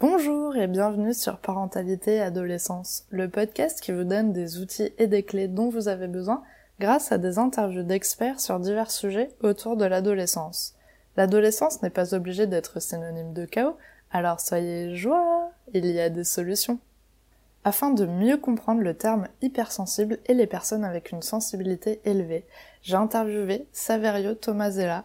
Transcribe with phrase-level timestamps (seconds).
[0.00, 5.06] Bonjour et bienvenue sur Parentalité et Adolescence, le podcast qui vous donne des outils et
[5.06, 6.42] des clés dont vous avez besoin
[6.80, 10.74] grâce à des interviews d'experts sur divers sujets autour de l'adolescence.
[11.16, 13.76] L'adolescence n'est pas obligée d'être synonyme de chaos,
[14.10, 16.80] alors soyez joie, il y a des solutions.
[17.62, 22.46] Afin de mieux comprendre le terme hypersensible et les personnes avec une sensibilité élevée,
[22.82, 25.04] j'ai interviewé Saverio Tomasella,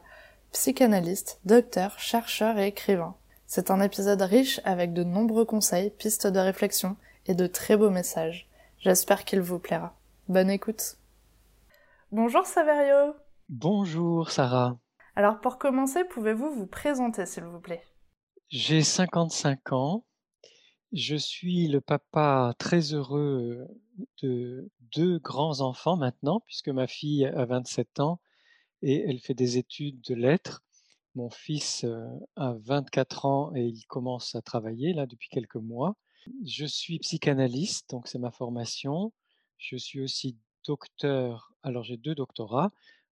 [0.51, 3.15] psychanalyste, docteur, chercheur et écrivain.
[3.47, 7.89] C'est un épisode riche avec de nombreux conseils, pistes de réflexion et de très beaux
[7.89, 8.47] messages.
[8.79, 9.95] J'espère qu'il vous plaira.
[10.27, 10.97] Bonne écoute.
[12.11, 13.13] Bonjour Saverio.
[13.49, 14.77] Bonjour Sarah.
[15.15, 17.83] Alors pour commencer, pouvez-vous vous présenter s'il vous plaît?
[18.49, 20.05] J'ai 55 ans.
[20.91, 23.67] Je suis le papa très heureux
[24.21, 28.19] de deux grands enfants maintenant, puisque ma fille a 27 ans
[28.81, 30.63] et elle fait des études de lettres.
[31.15, 31.85] Mon fils
[32.35, 35.95] a 24 ans et il commence à travailler là depuis quelques mois.
[36.45, 39.13] Je suis psychanalyste, donc c'est ma formation.
[39.57, 41.53] Je suis aussi docteur.
[41.63, 42.71] Alors j'ai deux doctorats,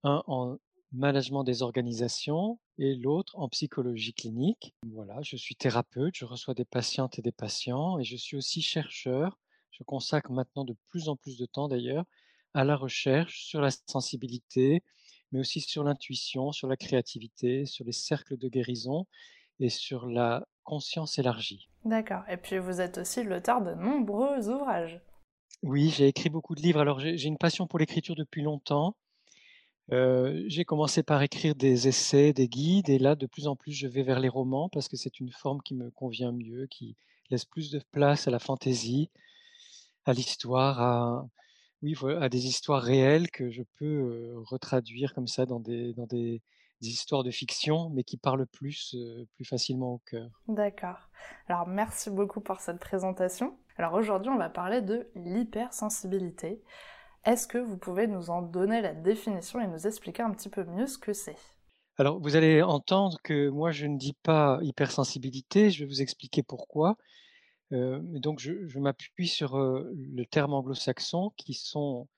[0.04, 0.58] un en
[0.92, 4.74] management des organisations et l'autre en psychologie clinique.
[4.86, 8.62] Voilà, je suis thérapeute, je reçois des patientes et des patients et je suis aussi
[8.62, 9.38] chercheur.
[9.70, 12.04] Je consacre maintenant de plus en plus de temps d'ailleurs
[12.54, 14.82] à la recherche sur la sensibilité,
[15.32, 19.06] mais aussi sur l'intuition, sur la créativité, sur les cercles de guérison
[19.60, 21.68] et sur la conscience élargie.
[21.84, 22.22] D'accord.
[22.28, 25.00] Et puis vous êtes aussi l'auteur de nombreux ouvrages.
[25.62, 26.80] Oui, j'ai écrit beaucoup de livres.
[26.80, 28.94] Alors j'ai une passion pour l'écriture depuis longtemps.
[29.90, 33.72] Euh, j'ai commencé par écrire des essais, des guides, et là, de plus en plus,
[33.72, 36.94] je vais vers les romans parce que c'est une forme qui me convient mieux, qui
[37.30, 39.10] laisse plus de place à la fantaisie,
[40.04, 41.28] à l'histoire, à,
[41.82, 46.42] oui, à des histoires réelles que je peux retraduire comme ça dans des, dans des,
[46.80, 48.96] histoires de fiction, mais qui parlent plus,
[49.34, 50.30] plus facilement au cœur.
[50.46, 51.08] D'accord.
[51.48, 53.58] Alors, merci beaucoup pour cette présentation.
[53.78, 56.62] Alors aujourd'hui, on va parler de l'hypersensibilité.
[57.24, 60.64] Est-ce que vous pouvez nous en donner la définition et nous expliquer un petit peu
[60.64, 61.36] mieux ce que c'est?
[61.96, 66.42] Alors, vous allez entendre que moi, je ne dis pas hypersensibilité, je vais vous expliquer
[66.42, 66.96] pourquoi.
[67.72, 72.08] Euh, donc, je, m'appuie sur euh, le terme anglo-saxon qui sont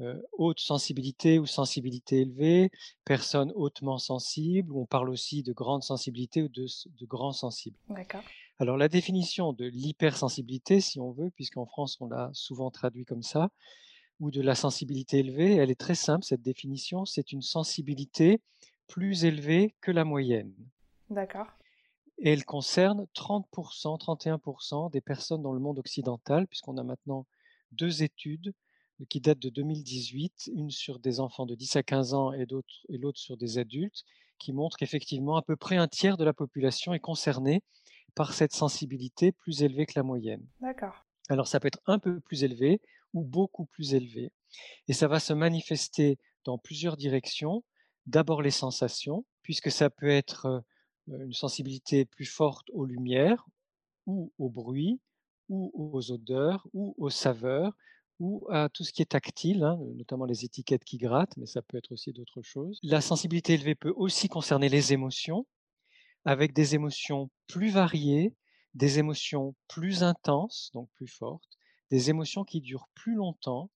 [0.00, 2.70] euh, haute sensibilité ou sensibilité élevée,
[3.04, 7.76] personnes hautement sensibles, ou on parle aussi de grande sensibilité ou de, de grand sensible.
[7.88, 8.22] D'accord.
[8.58, 13.22] Alors, la définition de l'hypersensibilité, si on veut, puisqu'en France, on l'a souvent traduit comme
[13.22, 13.50] ça,
[14.20, 18.40] ou de la sensibilité élevée, elle est très simple, cette définition, c'est une sensibilité
[18.86, 20.54] plus élevée que la moyenne.
[21.10, 21.48] D'accord.
[22.18, 27.26] Et elle concerne 30%, 31% des personnes dans le monde occidental, puisqu'on a maintenant
[27.72, 28.54] deux études
[29.08, 32.46] qui datent de 2018, une sur des enfants de 10 à 15 ans et,
[32.88, 34.04] et l'autre sur des adultes,
[34.38, 37.62] qui montrent qu'effectivement à peu près un tiers de la population est concernée
[38.14, 40.46] par cette sensibilité plus élevée que la moyenne.
[40.60, 41.04] D'accord.
[41.28, 42.80] Alors ça peut être un peu plus élevé
[43.12, 44.32] ou beaucoup plus élevé.
[44.88, 47.64] Et ça va se manifester dans plusieurs directions.
[48.06, 50.62] D'abord les sensations, puisque ça peut être
[51.08, 53.46] une sensibilité plus forte aux lumières
[54.06, 55.00] ou au bruit
[55.48, 57.76] ou aux odeurs ou aux saveurs
[58.20, 61.62] ou à tout ce qui est tactile, hein, notamment les étiquettes qui grattent, mais ça
[61.62, 62.78] peut être aussi d'autres choses.
[62.82, 65.46] La sensibilité élevée peut aussi concerner les émotions,
[66.24, 68.34] avec des émotions plus variées,
[68.74, 71.58] des émotions plus intenses, donc plus fortes,
[71.90, 73.70] des émotions qui durent plus longtemps,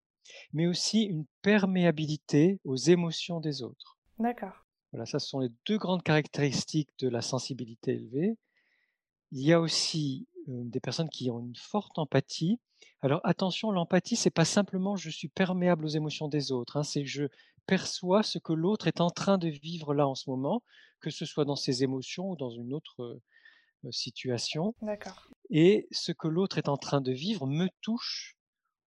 [0.53, 3.99] mais aussi une perméabilité aux émotions des autres.
[4.19, 4.68] D'accord.
[4.93, 8.37] Voilà, ça ce sont les deux grandes caractéristiques de la sensibilité élevée.
[9.33, 12.59] Il y a aussi des personnes qui ont une forte empathie.
[13.03, 17.05] Alors attention, l'empathie, c'est pas simplement je suis perméable aux émotions des autres, hein, c'est
[17.05, 17.25] je
[17.67, 20.63] perçois ce que l'autre est en train de vivre là en ce moment,
[21.01, 23.21] que ce soit dans ses émotions ou dans une autre
[23.91, 24.75] situation.
[24.81, 25.29] D'accord.
[25.51, 28.38] Et ce que l'autre est en train de vivre me touche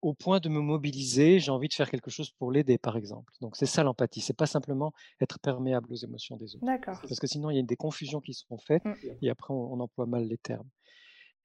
[0.02, 3.32] au point de me mobiliser, j'ai envie de faire quelque chose pour l'aider, par exemple.
[3.42, 6.66] Donc c'est ça l'empathie, c'est pas simplement être perméable aux émotions des autres.
[6.66, 7.00] D'accord.
[7.02, 8.94] Parce que sinon il y a des confusions qui seront faites mmh.
[9.22, 10.68] et après on, emploie mal les termes.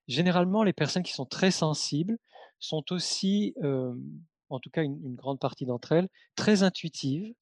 [0.08, 2.18] Généralement, les personnes qui sont très sensibles
[2.58, 3.54] sont aussi,
[4.48, 7.34] en tout cas une, grande partie d'entre elles, très intuitives.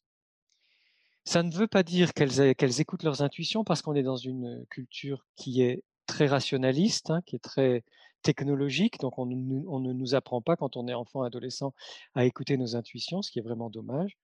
[1.24, 5.26] Ça ne veut pas dire qu'elles écoutent leurs intuitions parce qu'on est dans une culture
[5.36, 7.82] qui est très rationaliste, hein, qui est très
[8.24, 8.98] technologique.
[8.98, 11.72] Donc, on, ne nous apprend pas quand on est enfant, adolescent,
[12.14, 14.18] à écouter nos intuitions, ce qui est vraiment dommage.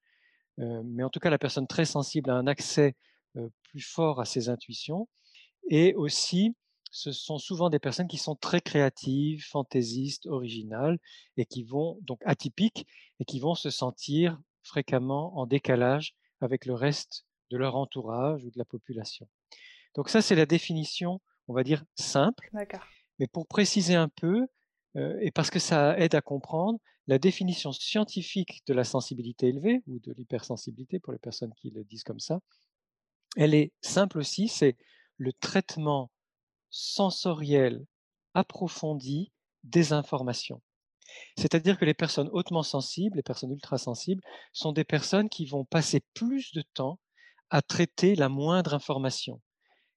[0.58, 2.96] Euh, mais en tout cas, la personne très sensible a un accès
[3.36, 5.08] euh, plus fort à ses intuitions.
[5.68, 6.56] Et aussi,
[6.90, 10.98] ce sont souvent des personnes qui sont très créatives, fantaisistes, originales,
[11.36, 12.86] et qui vont, donc atypiques,
[13.20, 18.50] et qui vont se sentir fréquemment en décalage avec le reste de leur entourage ou
[18.50, 19.28] de la population.
[19.94, 22.48] Donc ça, c'est la définition, on va dire, simple.
[22.52, 22.86] D'accord.
[23.20, 24.46] Mais pour préciser un peu,
[24.96, 29.82] euh, et parce que ça aide à comprendre, la définition scientifique de la sensibilité élevée,
[29.86, 32.40] ou de l'hypersensibilité pour les personnes qui le disent comme ça,
[33.36, 34.76] elle est simple aussi, c'est
[35.18, 36.10] le traitement
[36.70, 37.84] sensoriel
[38.34, 39.32] approfondi
[39.64, 40.62] des informations.
[41.36, 45.64] C'est-à-dire que les personnes hautement sensibles, les personnes ultra sensibles, sont des personnes qui vont
[45.64, 46.98] passer plus de temps
[47.50, 49.42] à traiter la moindre information,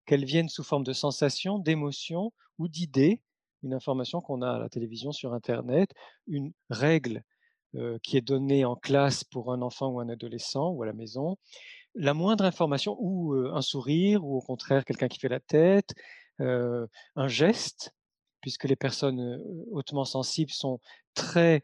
[0.05, 3.21] qu'elle vienne sous forme de sensations, d'émotions ou d'idées,
[3.63, 5.91] une information qu'on a à la télévision, sur Internet,
[6.27, 7.23] une règle
[8.03, 11.37] qui est donnée en classe pour un enfant ou un adolescent ou à la maison,
[11.95, 15.95] la moindre information ou un sourire ou au contraire quelqu'un qui fait la tête,
[16.39, 17.95] un geste,
[18.41, 19.41] puisque les personnes
[19.71, 20.79] hautement sensibles sont
[21.15, 21.63] très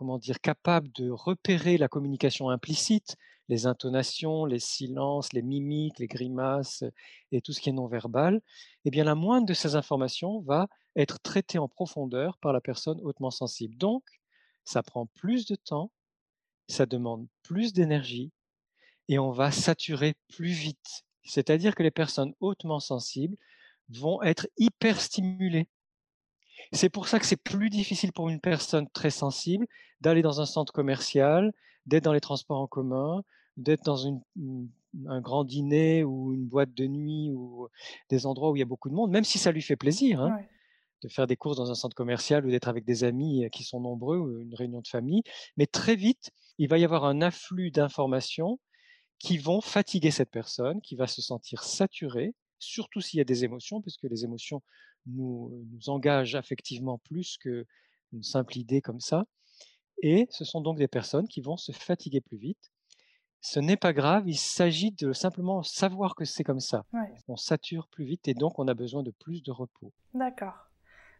[0.00, 3.16] comment dire, capables de repérer la communication implicite,
[3.50, 6.84] les intonations, les silences, les mimiques, les grimaces
[7.32, 8.40] et tout ce qui est non-verbal,
[8.84, 13.00] eh bien la moindre de ces informations va être traitée en profondeur par la personne
[13.02, 13.76] hautement sensible.
[13.76, 14.04] Donc,
[14.64, 15.90] ça prend plus de temps,
[16.68, 18.30] ça demande plus d'énergie
[19.08, 21.04] et on va saturer plus vite.
[21.24, 23.36] C'est-à-dire que les personnes hautement sensibles
[23.88, 25.68] vont être hyper stimulées
[26.72, 29.66] c'est pour ça que c'est plus difficile pour une personne très sensible
[30.00, 31.52] d'aller dans un centre commercial,
[31.86, 33.22] d'être dans les transports en commun,
[33.60, 34.20] d'être dans une,
[35.06, 37.68] un grand dîner ou une boîte de nuit ou
[38.08, 40.20] des endroits où il y a beaucoup de monde, même si ça lui fait plaisir
[40.20, 40.38] hein,
[41.02, 43.80] de faire des courses dans un centre commercial ou d'être avec des amis qui sont
[43.80, 45.22] nombreux ou une réunion de famille.
[45.56, 48.58] Mais très vite, il va y avoir un afflux d'informations
[49.18, 53.44] qui vont fatiguer cette personne, qui va se sentir saturée, surtout s'il y a des
[53.44, 54.62] émotions, puisque les émotions
[55.06, 59.24] nous, nous engagent affectivement plus qu'une simple idée comme ça.
[60.02, 62.72] Et ce sont donc des personnes qui vont se fatiguer plus vite.
[63.40, 66.84] Ce n'est pas grave, il s'agit de simplement savoir que c'est comme ça.
[67.28, 69.92] On sature plus vite et donc on a besoin de plus de repos.
[70.14, 70.66] D'accord.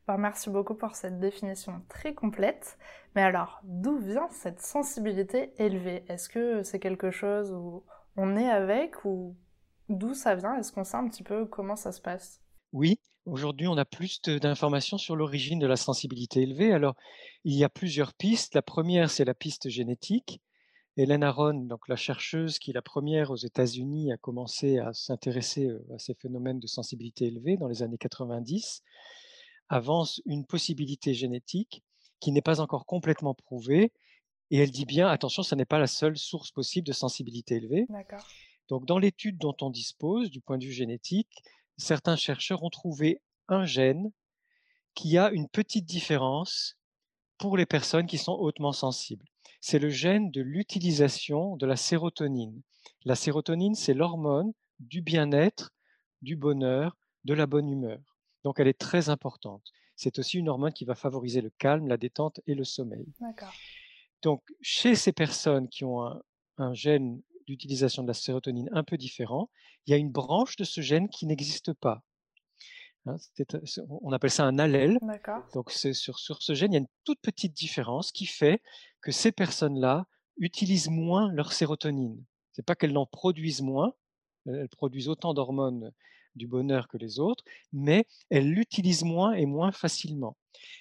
[0.07, 2.79] Ben, merci beaucoup pour cette définition très complète.
[3.15, 6.05] Mais alors, d'où vient cette sensibilité élevée?
[6.09, 7.85] Est-ce que c'est quelque chose où
[8.17, 9.37] on est avec ou
[9.91, 10.57] D'où ça vient?
[10.57, 12.41] Est-ce qu'on sait un petit peu comment ça se passe?
[12.73, 16.73] Oui, aujourd'hui on a plus d'informations sur l'origine de la sensibilité élevée.
[16.73, 16.95] Alors,
[17.45, 18.55] il y a plusieurs pistes.
[18.55, 20.41] La première, c'est la piste génétique.
[20.97, 25.71] Hélène Aron, donc la chercheuse qui est la première aux États-Unis à commencer à s'intéresser
[25.95, 28.83] à ces phénomènes de sensibilité élevée dans les années 90,
[29.69, 31.83] avance une possibilité génétique
[32.19, 33.93] qui n'est pas encore complètement prouvée.
[34.51, 37.87] Et elle dit bien, attention, ce n'est pas la seule source possible de sensibilité élevée.
[38.69, 41.43] Donc, dans l'étude dont on dispose, du point de vue génétique,
[41.77, 44.11] certains chercheurs ont trouvé un gène
[44.95, 46.77] qui a une petite différence
[47.39, 49.25] pour les personnes qui sont hautement sensibles.
[49.61, 52.63] C'est le gène de l'utilisation de la sérotonine.
[53.05, 55.73] La sérotonine, c'est l'hormone du bien-être,
[56.23, 58.01] du bonheur, de la bonne humeur.
[58.45, 59.73] Donc elle est très importante.
[59.97, 63.07] C'est aussi une hormone qui va favoriser le calme, la détente et le sommeil.
[64.23, 66.23] Donc chez ces personnes qui ont un,
[66.57, 69.51] un gène d'utilisation de la sérotonine un peu différent,
[69.87, 72.03] il y a une branche de ce gène qui n'existe pas.
[73.07, 73.17] Hein,
[74.03, 74.99] on appelle ça un allèle.
[75.55, 78.63] Donc sur, sur ce gène, il y a une toute petite différence qui fait
[79.01, 80.07] que ces personnes-là
[80.37, 82.23] utilisent moins leur sérotonine.
[82.53, 83.95] C'est pas qu'elles n'en produisent moins,
[84.47, 85.93] elles produisent autant d'hormones
[86.37, 90.37] du bonheur que les autres, mais elles l'utilisent moins et moins facilement.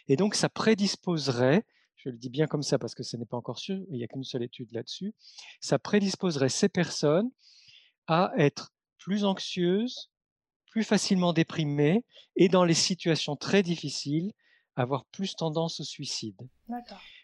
[0.08, 1.66] Et donc ça prédisposerait
[2.00, 4.04] je le dis bien comme ça parce que ce n'est pas encore sûr, il n'y
[4.04, 5.14] a qu'une seule étude là-dessus,
[5.60, 7.30] ça prédisposerait ces personnes
[8.08, 10.10] à être plus anxieuses,
[10.68, 12.06] plus facilement déprimées
[12.38, 14.32] et dans les situations très difficiles,
[14.78, 16.40] avoir plus tendance au suicide.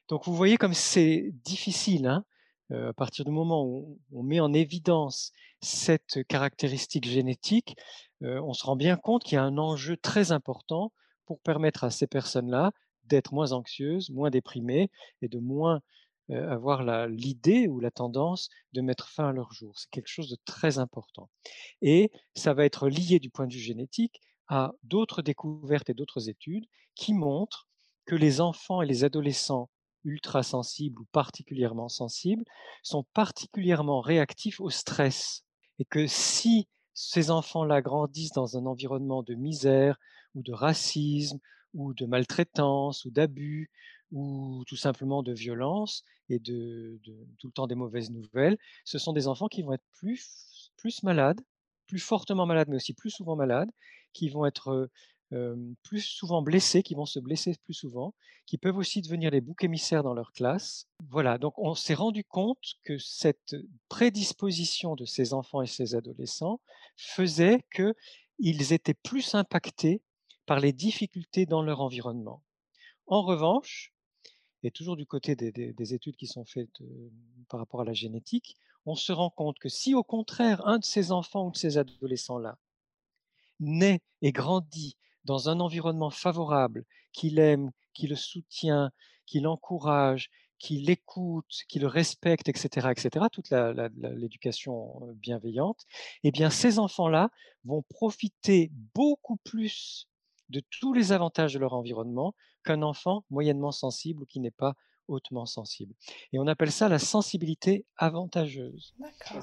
[0.08, 2.26] Donc vous voyez comme c'est difficile hein,
[2.72, 5.32] euh, à partir du moment où on met en évidence
[5.62, 7.76] cette caractéristique génétique,
[8.24, 10.92] euh, on se rend bien compte qu'il y a un enjeu très important
[11.26, 12.72] pour permettre à ces personnes-là
[13.06, 14.90] d'être moins anxieuses, moins déprimées
[15.22, 15.82] et de moins
[16.28, 19.78] avoir l'idée ou la tendance de mettre fin à leur jour.
[19.78, 21.30] C'est quelque chose de très important.
[21.84, 26.28] Et ça va être lié du point de vue génétique à d'autres découvertes et d'autres
[26.28, 27.68] études qui montrent
[28.06, 29.70] que les enfants et les adolescents
[30.06, 32.46] ultra sensibles ou particulièrement sensibles
[32.84, 35.44] sont particulièrement réactifs au stress
[35.80, 40.00] et que si ces enfants-là grandissent dans un environnement de misère
[40.34, 41.40] ou de racisme
[41.74, 43.70] ou de maltraitance ou d'abus
[44.12, 47.00] ou tout simplement de violence et de,
[47.38, 51.04] tout le temps des mauvaises nouvelles, ce sont des enfants qui vont être plus, plus
[51.04, 51.42] malades,
[51.88, 53.70] plus fortement malades, mais aussi plus souvent malades,
[54.14, 54.90] qui vont être
[55.84, 58.14] plus souvent blessés, qui vont se blesser plus souvent,
[58.46, 60.88] qui peuvent aussi devenir les boucs émissaires dans leur classe.
[61.10, 63.56] Voilà, donc on s'est rendu compte que cette
[63.90, 66.62] prédisposition de ces enfants et ces adolescents
[66.96, 70.02] faisait qu'ils étaient plus impactés
[70.46, 72.44] par les difficultés dans leur environnement.
[73.08, 73.94] En revanche,
[74.64, 76.82] et toujours du côté des, études qui sont faites
[77.50, 80.84] par rapport à la génétique, on se rend compte que si au contraire un de
[80.84, 82.58] ces enfants ou de ces adolescents-là
[83.60, 88.92] naît et grandit dans un environnement favorable, qu'il aime, qui le soutient,
[89.26, 90.30] qui l'encourage,
[90.60, 95.86] qui l'écoute, qui le respecte, etc., etc., toute l'éducation bienveillante,
[96.24, 97.30] eh bien, ces enfants-là
[97.66, 100.08] vont profiter beaucoup plus
[100.50, 104.76] de tous les avantages de leur environnement qu'un enfant moyennement sensible ou qui n'est pas
[105.08, 105.94] hautement sensible.
[106.34, 108.96] Et on appelle ça la sensibilité avantageuse.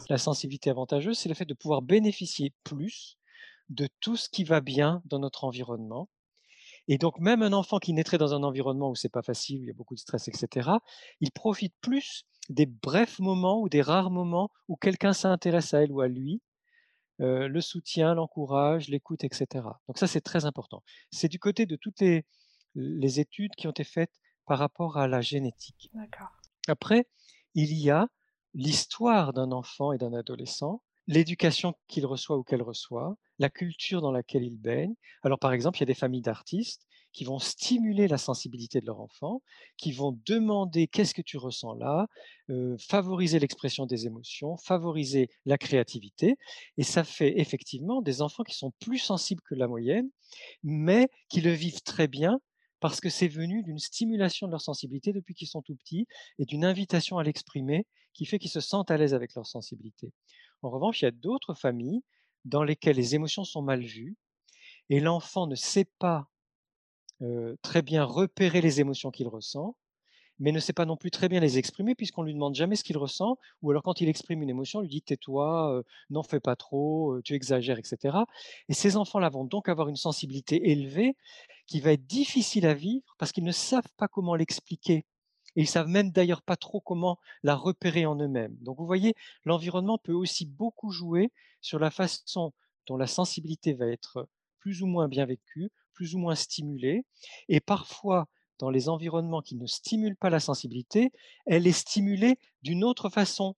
[0.08, 3.16] La sensibilité avantageuse, c'est le fait de pouvoir bénéficier plus
[3.72, 6.08] de tout ce qui va bien dans notre environnement.
[6.88, 9.62] Et donc, même un enfant qui naîtrait dans un environnement où c'est pas facile, où
[9.62, 10.70] il y a beaucoup de stress, etc.,
[11.20, 15.92] il profite plus des brefs moments ou des rares moments où quelqu'un s'intéresse à elle
[15.92, 16.42] ou à lui,
[17.20, 19.46] euh, le soutien, l'encourage, l'écoute, etc.
[19.86, 20.82] Donc ça, c'est très important.
[21.10, 22.26] C'est du côté de toutes les,
[22.74, 24.12] les études qui ont été faites
[24.46, 25.90] par rapport à la génétique.
[26.66, 27.06] Après,
[27.54, 28.08] il y a
[28.54, 34.12] l'histoire d'un enfant et d'un adolescent, l'éducation qu'il reçoit ou qu'elle reçoit, la culture dans
[34.12, 34.94] laquelle il baigne.
[35.22, 38.86] Alors par exemple, il y a des familles d'artistes qui vont stimuler la sensibilité de
[38.86, 39.42] leur enfant,
[39.76, 42.06] qui vont demander qu'est-ce que tu ressens là,
[42.50, 46.36] euh, favoriser l'expression des émotions, favoriser la créativité.
[46.78, 50.08] Et ça fait effectivement des enfants qui sont plus sensibles que la moyenne,
[50.62, 52.40] mais qui le vivent très bien
[52.80, 56.06] parce que c'est venu d'une stimulation de leur sensibilité depuis qu'ils sont tout petits
[56.38, 60.12] et d'une invitation à l'exprimer qui fait qu'ils se sentent à l'aise avec leur sensibilité.
[60.62, 62.02] En revanche, il y a d'autres familles
[62.44, 64.16] dans lesquelles les émotions sont mal vues
[64.88, 66.28] et l'enfant ne sait pas
[67.62, 69.76] très bien repérer les émotions qu'il ressent,
[70.40, 72.82] mais ne sait pas non plus très bien les exprimer puisqu'on lui demande jamais ce
[72.82, 76.40] qu'il ressent, ou alors quand il exprime une émotion, on lui dit tais-toi, n'en fais
[76.40, 78.18] pas trop, tu exagères, etc.
[78.68, 81.16] Et ces enfants-là vont donc avoir une sensibilité élevée
[81.68, 85.04] qui va être difficile à vivre parce qu'ils ne savent pas comment l'expliquer.
[85.56, 88.56] Et ils savent même d'ailleurs pas trop comment la repérer en eux-mêmes.
[88.60, 91.30] Donc vous voyez, l'environnement peut aussi beaucoup jouer
[91.60, 92.52] sur la façon
[92.86, 94.28] dont la sensibilité va être
[94.58, 97.04] plus ou moins bien vécue, plus ou moins stimulée.
[97.48, 98.28] Et parfois,
[98.58, 101.10] dans les environnements qui ne stimulent pas la sensibilité,
[101.46, 103.56] elle est stimulée d'une autre façon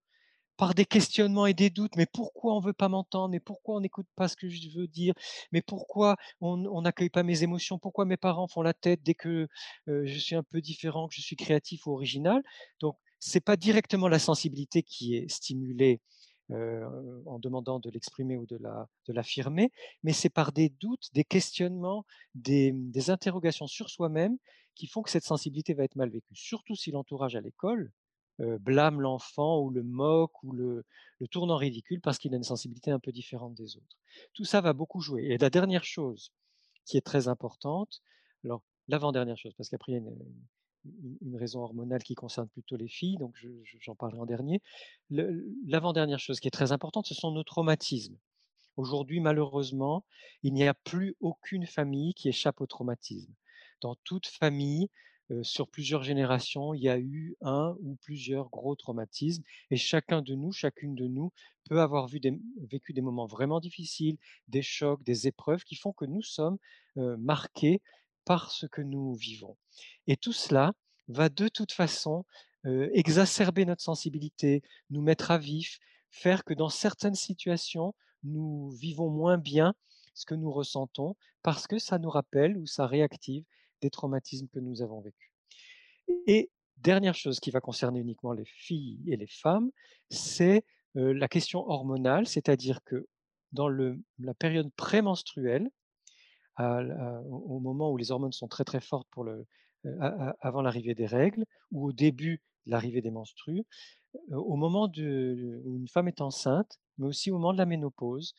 [0.56, 1.96] par des questionnements et des doutes.
[1.96, 4.68] Mais pourquoi on ne veut pas m'entendre Mais pourquoi on n'écoute pas ce que je
[4.78, 5.14] veux dire
[5.52, 9.48] Mais pourquoi on n'accueille pas mes émotions Pourquoi mes parents font la tête dès que
[9.86, 12.42] je suis un peu différent, que je suis créatif ou original
[12.80, 16.00] Donc, ce n'est pas directement la sensibilité qui est stimulée
[16.50, 18.58] en demandant de l'exprimer ou de
[19.08, 19.70] l'affirmer,
[20.02, 24.36] mais c'est par des doutes, des questionnements, des, des interrogations sur soi-même
[24.74, 26.34] qui font que cette sensibilité va être mal vécue.
[26.34, 27.92] Surtout si l'entourage à l'école
[28.38, 30.84] blâme l'enfant ou le moque ou le,
[31.20, 33.96] le tourne en ridicule parce qu'il a une sensibilité un peu différente des autres.
[34.32, 35.24] Tout ça va beaucoup jouer.
[35.24, 36.32] Et la dernière chose
[36.84, 38.00] qui est très importante,
[38.44, 40.16] alors l'avant-dernière chose, parce qu'après il y a une,
[41.22, 43.34] une, raison hormonale qui concerne plutôt les filles, donc
[43.80, 44.60] j'en parlerai en dernier.
[45.10, 48.18] L'avant-dernière chose qui est très importante, ce sont nos traumatismes.
[48.76, 50.04] Aujourd'hui, malheureusement,
[50.42, 53.32] il n'y a plus aucune famille qui échappe au traumatisme.
[53.80, 54.88] Dans toute famille,
[55.42, 60.34] sur plusieurs générations, il y a eu un ou plusieurs gros traumatismes et chacun de
[60.34, 61.32] nous, chacune de nous
[61.68, 62.20] peut avoir vu
[62.60, 66.58] vécu des moments vraiment difficiles, des chocs, des épreuves qui font que nous sommes
[66.96, 67.80] marqués
[68.24, 69.56] par ce que nous vivons.
[70.06, 70.72] Et tout cela
[71.08, 72.24] va de toute façon
[72.64, 75.78] exacerber notre sensibilité, nous mettre à vif,
[76.10, 79.74] faire que dans certaines situations, nous vivons moins bien
[80.14, 83.44] ce que nous ressentons parce que ça nous rappelle ou ça réactive
[83.80, 85.30] des traumatismes que nous avons vécus.
[86.26, 89.70] Et dernière chose qui va concerner uniquement les filles et les femmes,
[90.10, 90.64] c'est
[90.94, 93.06] la question hormonale, c'est-à-dire que
[93.52, 95.70] dans la période prémenstruelle,
[96.58, 99.46] au moment où les hormones sont très très fortes pour le,
[100.40, 103.64] avant l'arrivée des règles ou au début de l'arrivée des menstrues,
[104.30, 108.34] au moment où une femme est enceinte, mais aussi au moment de la ménopause,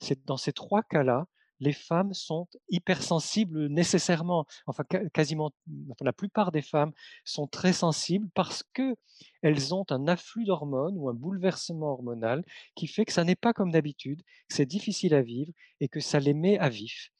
[0.00, 1.26] c'est dans ces trois cas-là
[1.60, 4.46] les femmes sont hypersensibles nécessairement.
[4.66, 5.52] Enfin, quasiment
[6.00, 6.92] la plupart des femmes
[7.24, 8.96] sont très sensibles parce que
[9.42, 12.44] elles ont un afflux d'hormones ou un bouleversement hormonal
[12.74, 16.00] qui fait que ça n'est pas comme d'habitude, que c'est difficile à vivre et que
[16.00, 17.10] ça les met à vif.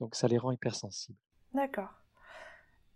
[0.00, 1.18] Donc, ça les rend hypersensibles.
[1.52, 1.90] D'accord.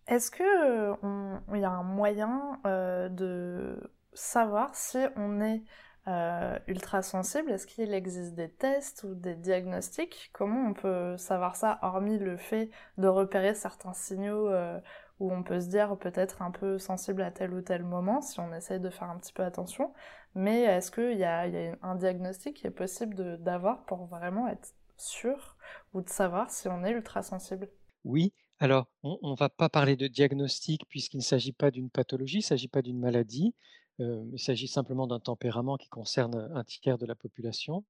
[0.07, 5.63] Est-ce qu'il y a un moyen euh, de savoir si on est
[6.09, 10.31] euh, ultra sensible, est-ce qu'il existe des tests ou des diagnostics?
[10.33, 14.81] Comment on peut savoir ça, hormis le fait de repérer certains signaux euh,
[15.21, 18.41] où on peut se dire peut-être un peu sensible à tel ou tel moment, si
[18.41, 19.93] on essaye de faire un petit peu attention?
[20.35, 24.73] Mais est-ce qu'il y, y a, un diagnostic qui est possible d'avoir pour vraiment être
[24.97, 25.57] sûr
[25.93, 27.69] ou de savoir si on est ultra sensible
[28.05, 32.37] Oui, alors on ne va pas parler de diagnostic puisqu'il ne s'agit pas d'une pathologie,
[32.37, 33.55] il ne s'agit pas d'une maladie,
[33.99, 37.85] il s'agit simplement d'un tempérament qui concerne un tiers de la population.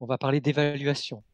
[0.00, 1.24] On va parler d'évaluation.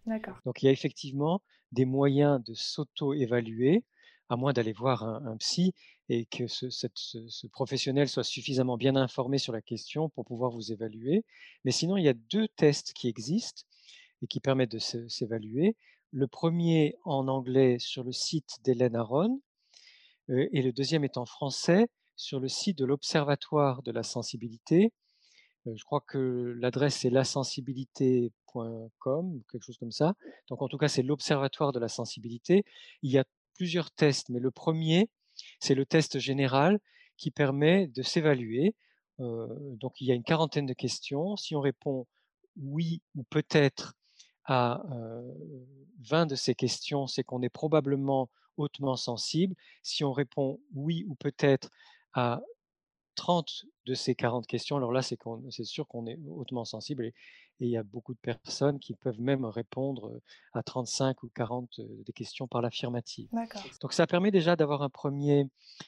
[0.45, 3.83] Donc il y a effectivement des moyens de s'auto-évaluer,
[4.29, 5.75] à moins d'aller voir un, psy
[6.09, 11.25] et que ce, professionnel soit suffisamment bien informé sur la question pour pouvoir vous évaluer.
[11.64, 13.62] Mais sinon, il y a deux tests qui existent
[14.23, 15.76] et qui permettent de s'évaluer.
[16.12, 19.41] Le premier en anglais sur le site d'Hélène Aron
[20.31, 21.88] euh, et le deuxième est en français
[22.23, 24.93] sur le site de l'Observatoire de la sensibilité.
[25.67, 30.14] Euh, je crois que l'adresse est lasensibilité.com, quelque chose comme ça.
[30.49, 32.64] Donc en tout cas, c'est l'Observatoire de la sensibilité.
[33.02, 33.25] Il y a
[33.55, 35.11] plusieurs tests, mais le premier,
[35.59, 36.79] c'est le test général
[37.17, 38.76] qui permet de s'évaluer.
[39.21, 41.37] Euh, donc il y a une quarantaine de questions.
[41.37, 42.07] Si on répond
[42.57, 43.95] oui ou peut-être
[44.45, 44.83] à
[46.00, 49.55] 20 de ces questions, c'est qu'on est probablement hautement sensible.
[49.83, 51.71] Si on répond oui ou peut-être
[52.14, 52.40] à
[53.14, 57.14] 30 de ces 40 questions, alors là, c'est sûr qu'on est hautement sensible et,
[57.61, 60.21] il y a beaucoup de personnes qui peuvent même répondre
[60.52, 63.28] à 35 ou 40 des questions par l'affirmative.
[63.81, 65.47] Donc ça permet déjà d'avoir un premier,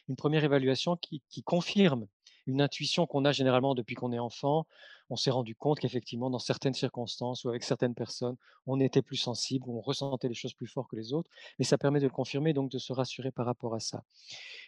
[0.09, 2.07] une première évaluation qui, qui confirme
[2.47, 4.67] une intuition qu'on a généralement depuis qu'on est enfant.
[5.11, 8.37] On s'est rendu compte qu'effectivement, dans certaines circonstances ou avec certaines personnes,
[8.67, 11.79] on était plus sensible, on ressentait les choses plus fort que les autres, mais ça
[11.79, 14.05] permet de le confirmer, donc de se rassurer par rapport à ça.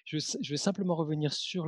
[0.05, 0.19] Je,
[0.51, 1.67] vais simplement revenir sur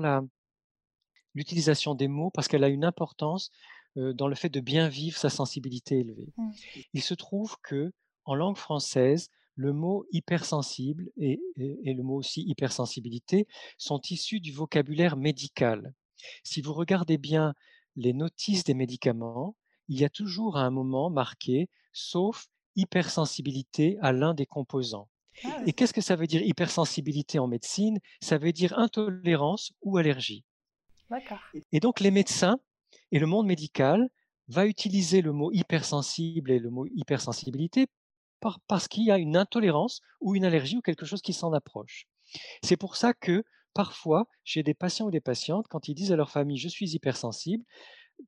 [1.34, 3.50] l'utilisation des mots parce qu'elle a une importance
[3.96, 6.32] dans le fait de bien vivre sa sensibilité élevée.
[6.36, 6.50] Mmh.
[6.92, 7.92] Il se trouve que
[8.24, 14.52] en langue française, le mot hypersensible et, et, le mot aussi hypersensibilité sont issus du
[14.52, 15.92] vocabulaire médical.
[16.44, 17.54] Si vous regardez bien
[17.96, 19.56] les notices des médicaments,
[19.88, 22.46] il y a toujours à un moment marqué sauf
[22.76, 25.08] hypersensibilité à l'un des composants.
[25.42, 27.98] Ah et qu'est-ce que ça veut dire hypersensibilité en médecine?
[28.20, 30.44] Ça veut dire intolérance ou allergie.
[31.72, 32.60] Et donc les médecins
[33.10, 34.08] et le monde médical
[34.46, 37.88] va utiliser le mot hypersensible et le mot hypersensibilité
[38.66, 42.06] parce qu'il y a une intolérance ou une allergie ou quelque chose qui s'en approche.
[42.62, 46.16] C'est pour ça que parfois, chez des patients ou des patientes, quand ils disent à
[46.16, 47.64] leur famille je suis hypersensible,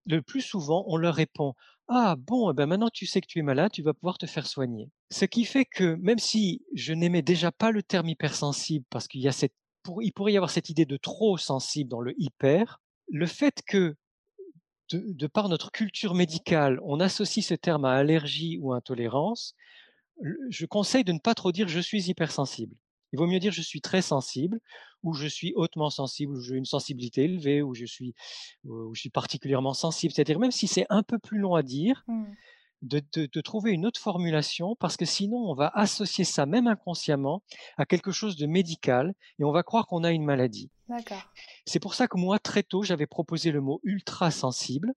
[0.06, 1.54] le plus souvent, on leur répond
[1.88, 4.26] Ah bon, eh ben maintenant tu sais que tu es malade, tu vas pouvoir te
[4.26, 4.90] faire soigner.
[5.10, 9.20] Ce qui fait que même si je n'aimais déjà pas le terme hypersensible, parce qu'il
[9.20, 9.54] y a cette,
[10.00, 13.96] il pourrait y avoir cette idée de trop sensible dans le hyper, le fait que
[14.92, 19.54] de par notre culture médicale, on associe ce terme à allergie ou intolérance,
[20.48, 22.74] je conseille de ne pas trop dire je suis hypersensible.
[23.12, 24.60] Il vaut mieux dire je suis très sensible
[25.02, 28.14] ou je suis hautement sensible ou j'ai une sensibilité élevée ou je suis,
[28.64, 30.12] ou je suis particulièrement sensible.
[30.12, 32.24] C'est-à-dire même si c'est un peu plus long à dire, mmh.
[32.82, 37.42] de, trouver une autre formulation parce que sinon on va associer ça même inconsciemment
[37.78, 40.70] à quelque chose de médical et on va croire qu'on a une maladie.
[41.66, 44.92] C'est pour ça que moi très tôt j'avais proposé le mot ultra sensible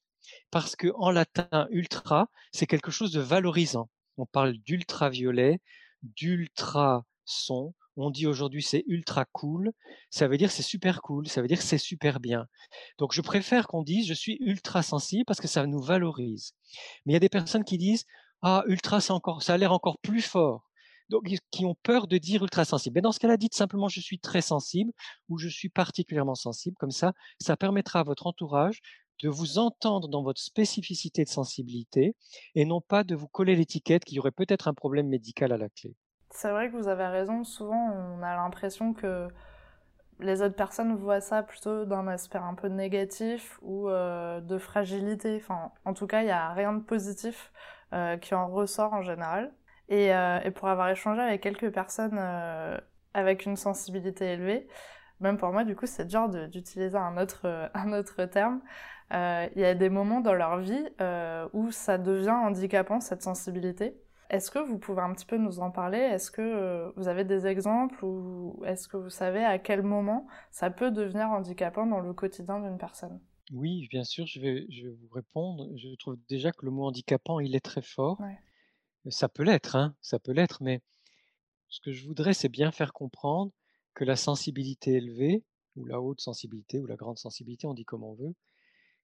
[0.52, 5.60] parce que en latin ultra c'est quelque chose de valorisant on parle d'ultraviolet,
[6.04, 7.74] d'ultra-son.
[7.96, 9.72] On dit aujourd'hui c'est ultra cool.
[10.10, 11.28] Ça veut dire c'est super cool.
[11.28, 12.48] Ça veut dire c'est super bien.
[12.98, 16.54] Donc je préfère qu'on dise je suis ultra sensible parce que ça nous valorise.
[17.06, 18.06] Mais il y a des personnes qui disent
[18.42, 20.70] ah ultra c'est encore ça a l'air encore plus fort.
[21.10, 22.96] Donc qui ont peur de dire ultra sensible.
[22.96, 24.92] Mais dans ce cas-là, dites simplement je suis très sensible
[25.30, 26.76] ou je suis particulièrement sensible.
[26.80, 28.82] Comme ça, ça permettra à votre entourage
[29.24, 32.16] de vous entendre dans votre spécificité de sensibilité
[32.56, 35.58] et non pas de vous coller l'étiquette qu'il y aurait peut-être un problème médical à
[35.58, 35.96] la clé.
[36.30, 39.30] C'est vrai que vous avez raison, souvent on a l'impression que
[40.20, 45.38] les autres personnes voient ça plutôt d'un aspect un peu négatif ou euh, de fragilité.
[45.42, 47.52] Enfin, en tout cas, il n'y a rien de positif
[47.94, 49.54] euh, qui en ressort en général.
[49.90, 52.20] Et, euh, et, pour avoir échangé avec quelques personnes
[53.14, 54.68] avec une sensibilité élevée,
[55.20, 58.62] même pour moi, du coup, c'est dur d'utiliser un autre, un autre terme.
[59.12, 63.22] Euh, il y a des moments dans leur vie euh, où ça devient handicapant, cette
[63.22, 63.96] sensibilité.
[64.30, 66.00] Est-ce que vous pouvez un petit peu nous en parler?
[66.00, 70.28] Est-ce que euh, vous avez des exemples ou est-ce que vous savez à quel moment
[70.50, 73.20] ça peut devenir handicapant dans le quotidien d'une personne?
[73.52, 75.70] Oui, bien sûr, je vais, je vais vous répondre.
[75.76, 78.20] Je trouve déjà que le mot handicapant, il est très fort.
[79.10, 80.82] Ça peut l'être, hein, ça peut l'être, mais
[81.68, 83.52] ce que je voudrais, c'est bien faire comprendre
[83.94, 85.44] que la sensibilité élevée,
[85.76, 88.34] ou la haute sensibilité, ou la grande sensibilité, on dit comme on veut,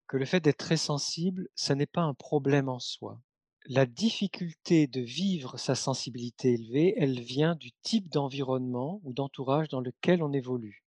[0.10, 3.22] que le fait d'être très sensible, ça n'est pas un problème en soi.
[3.68, 9.82] La difficulté de vivre sa sensibilité élevée, elle vient du type d'environnement ou d'entourage dans
[9.82, 10.84] lequel on évolue.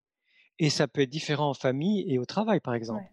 [0.59, 3.03] Et ça peut être différent en famille et au travail, par exemple.
[3.03, 3.11] Ouais.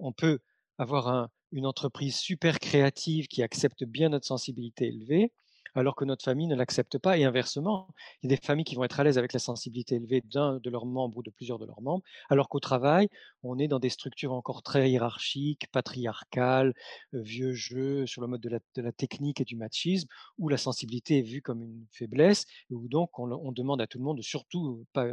[0.00, 0.38] On peut
[0.78, 5.30] avoir un- une entreprise super créative qui accepte bien notre sensibilité élevée,
[5.74, 7.88] alors que notre famille ne l'accepte pas, et inversement.
[8.22, 10.58] Il y a des familles qui vont être à l'aise avec la sensibilité élevée d'un
[10.58, 13.08] de leurs membres ou de plusieurs de leurs membres, alors qu'au travail,
[13.42, 16.74] on est dans des structures encore très hiérarchiques, patriarcales,
[17.14, 21.18] euh, vieux jeux sur le mode de la, technique et du machisme, où la sensibilité
[21.18, 24.84] est vue comme une faiblesse, où donc on, demande à tout le monde de surtout
[24.92, 25.06] pas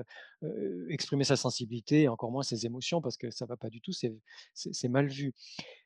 [0.44, 3.82] euh, exprimer sa sensibilité, et encore moins ses émotions, parce que ça va pas du
[3.82, 5.34] tout, c'est mal vu.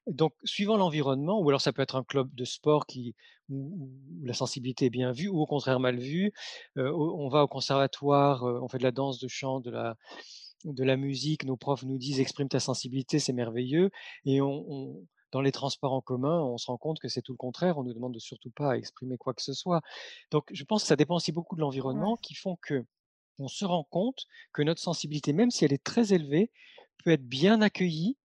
[0.10, 3.16] Donc, suivant l'environnement, ou alors ça peut être un club de sport qui,
[3.50, 3.90] où,
[4.22, 6.32] où la sensibilité est bien vue, ou au contraire mal vue.
[6.78, 9.96] Euh, on va au conservatoire, on fait de la danse, de chant, de la,
[10.66, 11.46] de la musique.
[11.46, 13.92] Nos profs nous disent exprime ta sensibilité, c'est merveilleux.
[14.26, 17.34] Et on, on- dans les transports en commun, on se rend compte que c'est tout
[17.34, 17.78] le contraire.
[17.78, 19.82] On nous demande de surtout pas exprimer quoi que ce soit.
[20.32, 22.84] Donc, je pense que ça dépend aussi beaucoup de l'environnement qui font que
[23.40, 26.52] on se rend compte que notre sensibilité, même si elle est très élevée,
[27.04, 28.19] peut être bien accueillie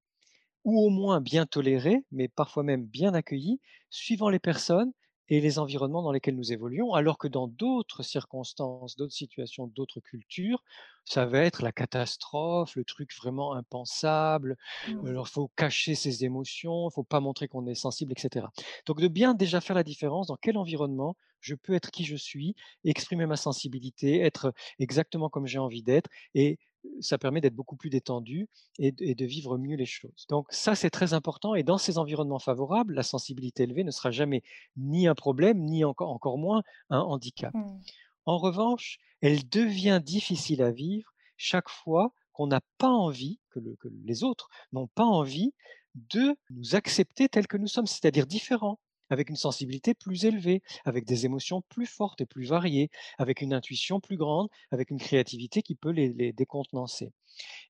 [0.65, 4.93] ou au moins bien toléré, mais parfois même bien accueilli, suivant les personnes
[5.29, 10.01] et les environnements dans lesquels nous évoluons, alors que dans d'autres circonstances, d'autres situations, d'autres
[10.01, 10.63] cultures,
[11.05, 14.57] ça va être la catastrophe, le truc vraiment impensable.
[14.87, 15.07] Mmh.
[15.07, 18.47] Alors, il faut cacher ses émotions, il faut pas montrer qu'on est sensible, etc.
[18.87, 22.17] Donc, de bien déjà faire la différence dans quel environnement je peux être qui je
[22.17, 26.59] suis, exprimer ma sensibilité, être exactement comme j'ai envie d'être, et
[27.01, 30.27] ça permet d'être beaucoup plus détendu et de et de vivre mieux les choses.
[30.29, 34.11] Donc ça, c'est très important et dans ces environnements favorables, la sensibilité élevée ne sera
[34.11, 34.43] jamais
[34.77, 37.55] ni un problème, ni encore encore moins un handicap.
[37.55, 37.81] Mmh.
[38.27, 43.77] En revanche, elle devient difficile à vivre chaque fois qu'on n'a pas envie, que le
[43.77, 45.53] que les autres n'ont pas envie
[45.95, 48.79] de nous accepter tels que nous sommes, c'est-à-dire différents,
[49.13, 53.53] avec une sensibilité plus élevée, avec des émotions plus fortes et plus variées, avec une
[53.53, 57.13] intuition plus grande, avec une créativité qui peut les décontenancer.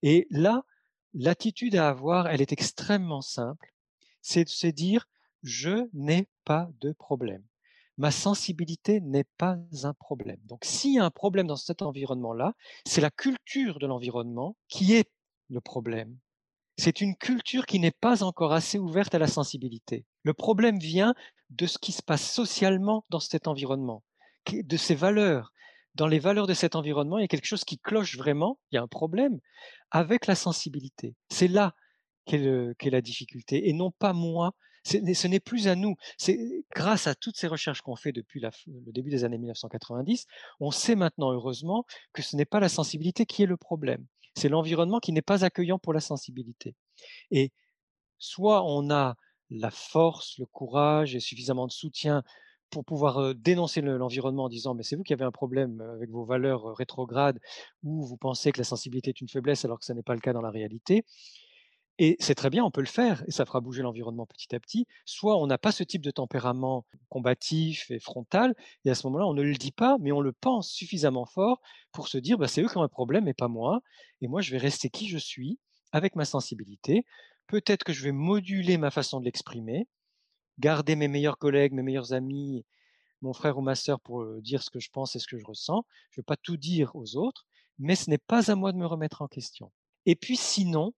[0.02, 0.64] Et là,
[1.14, 3.74] l'attitude à avoir, elle est extrêmement simple.
[4.20, 5.08] C'est de se dire,
[5.42, 7.42] je n'ai pas de problème.
[7.98, 10.38] Ma sensibilité n'est pas un problème.
[10.44, 12.54] Donc, s'il y a un problème dans cet environnement-là,
[12.86, 15.10] c'est la culture de l'environnement qui est
[15.50, 16.16] le problème.
[16.78, 20.04] C'est une culture qui n'est pas encore assez ouverte à la sensibilité.
[20.22, 21.14] Le problème vient
[21.50, 24.02] de ce qui se passe socialement dans cet environnement,
[24.50, 25.52] de ses valeurs.
[25.94, 28.76] Dans les valeurs de cet environnement, il y a quelque chose qui cloche vraiment, il
[28.76, 29.38] y a un problème
[29.90, 31.14] avec la sensibilité.
[31.28, 31.74] C'est là
[32.24, 34.54] qu'est la difficulté et non pas moi.
[34.84, 35.96] Ce n'est plus à nous.
[36.74, 40.26] Grâce à toutes ces recherches qu'on fait depuis le début des années 1990,
[40.60, 44.06] on sait maintenant, heureusement, que ce n'est pas la sensibilité qui est le problème.
[44.34, 46.74] C'est l'environnement qui n'est pas accueillant pour la sensibilité.
[47.30, 47.52] Et
[48.18, 49.16] soit on a
[49.50, 52.22] la force, le courage et suffisamment de soutien
[52.70, 55.80] pour pouvoir euh, dénoncer le- l'environnement en disant mais c'est vous qui avez un problème
[55.82, 57.38] euh, avec vos valeurs euh, rétrogrades
[57.84, 60.20] ou vous pensez que la sensibilité est une faiblesse alors que ce n'est pas le
[60.20, 61.04] cas dans la réalité.
[62.04, 64.58] Et c'est très bien, on peut le faire et ça fera bouger l'environnement petit à
[64.58, 64.86] petit.
[65.04, 69.24] Soit on n'a pas ce type de tempérament combatif et frontal et à ce moment-là,
[69.28, 71.60] on ne le dit pas, mais on le pense suffisamment fort
[71.92, 73.82] pour se dire: «Bah, c'est eux qui ont un problème et pas moi
[74.20, 75.60] et moi je vais rester qui je suis
[75.92, 77.04] avec ma sensibilité.
[77.46, 79.86] Peut-être que je vais moduler ma façon de l'exprimer,
[80.58, 82.64] garder mes meilleurs collègues, mes meilleurs amis,
[83.22, 85.38] mon frère ou ma sœur pour, heu, dire ce que je pense et ce que
[85.38, 85.84] je ressens.
[86.10, 87.46] Je ne vais pas tout dire aux autres,
[87.78, 89.72] mais ce n'est pas à moi de me remettre en question».
[90.06, 90.94] Et puis sinon,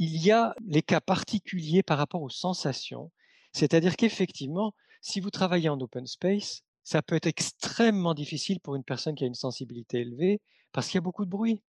[0.00, 3.12] il y a les cas particuliers par rapport aux sensations.
[3.52, 8.82] C'est-à-dire qu'effectivement, si vous travaillez en open space, ça peut être extrêmement difficile pour une
[8.82, 10.40] personne qui a une sensibilité élevée
[10.72, 11.62] parce qu'il y a beaucoup de bruit,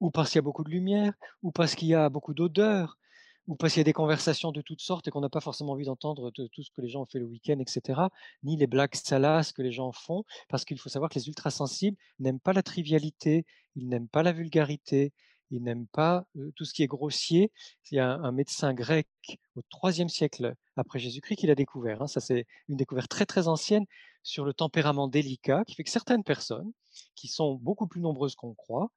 [0.00, 2.98] ou parce qu'il y a beaucoup de lumière, ou parce qu'il y a beaucoup d'odeurs,
[3.46, 5.72] ou parce qu'il y a des conversations de toutes sortes et qu'on n'a pas forcément
[5.72, 8.02] envie d'entendre de tout ce que les gens ont fait le week-end, etc.
[8.42, 11.96] Ni les blagues salaces que les gens font, parce qu'il faut savoir que les ultrasensibles
[12.18, 15.14] n'aiment pas la trivialité, ils n'aiment pas la vulgarité,
[15.50, 17.50] ils n'aiment pas tout ce qui est grossier.
[17.90, 19.08] Il y a un, médecin grec
[19.56, 22.02] au IIIe siècle après Jésus-Christ qui l'a découvert.
[22.02, 22.06] hein.
[22.06, 23.84] Ça, c'est une découverte très très ancienne
[24.22, 26.72] sur le tempérament délicat, qui fait que certaines personnes,
[27.14, 28.90] qui sont beaucoup plus nombreuses qu'on croit,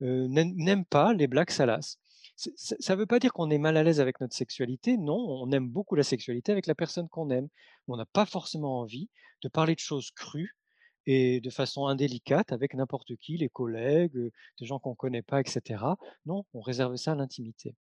[0.00, 1.98] n'aiment pas les blagues salaces.
[2.36, 5.50] Ça ne veut pas dire qu'on est mal à l'aise avec notre sexualité, non, on
[5.50, 7.48] aime beaucoup la sexualité avec la personne qu'on aime.
[7.88, 9.08] On n'a pas forcément envie
[9.42, 10.56] de parler de choses crues
[11.10, 15.40] et de façon indélicate avec n'importe qui, les collègues, des gens qu'on ne connaît pas,
[15.40, 15.82] etc.
[16.26, 17.74] Non, on réserve ça à l'intimité.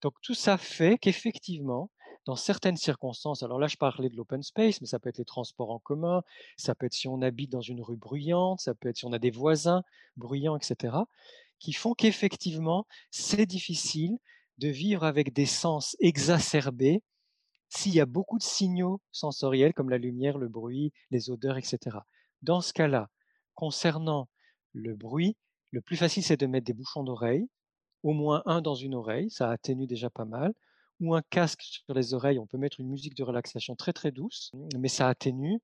[0.00, 1.90] Donc tout ça fait qu'effectivement,
[2.24, 5.26] dans certaines circonstances, alors là je parlais de l'open space, mais ça peut être les
[5.26, 6.22] transports en commun,
[6.56, 9.12] ça peut être si on habite dans une rue bruyante, ça peut être si on
[9.12, 9.82] a des voisins
[10.16, 10.96] bruyants, etc.,
[11.58, 14.16] qui font qu'effectivement, c'est difficile
[14.56, 17.02] de vivre avec des sens exacerbés
[17.68, 21.98] s'il y a beaucoup de signaux sensoriels comme la lumière, le bruit, les odeurs, etc.
[22.42, 23.08] Dans ce cas-là,
[23.54, 24.28] concernant
[24.72, 25.36] le bruit,
[25.70, 27.48] le plus facile, c'est de mettre des bouchons d'oreille,
[28.02, 30.52] au moins un dans une oreille, ça atténue déjà pas mal,
[31.00, 34.10] ou un casque sur les oreilles, on peut mettre une musique de relaxation très très
[34.12, 35.60] douce, mais ça atténue.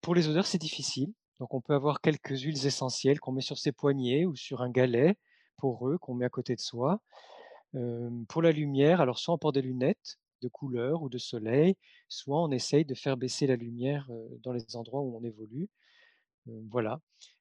[0.00, 3.58] pour les odeurs, c'est difficile, donc on peut avoir quelques huiles essentielles qu'on met sur
[3.58, 5.16] ses poignets ou sur un galet
[5.56, 7.00] pour eux qu'on met à côté de soi.
[8.28, 11.76] pour la lumière, alors soit on porte des lunettes de couleur ou de soleil,
[12.08, 14.10] soit on essaye de faire baisser la lumière
[14.42, 15.68] dans les endroits où on évolue.
[16.70, 17.00] voilà.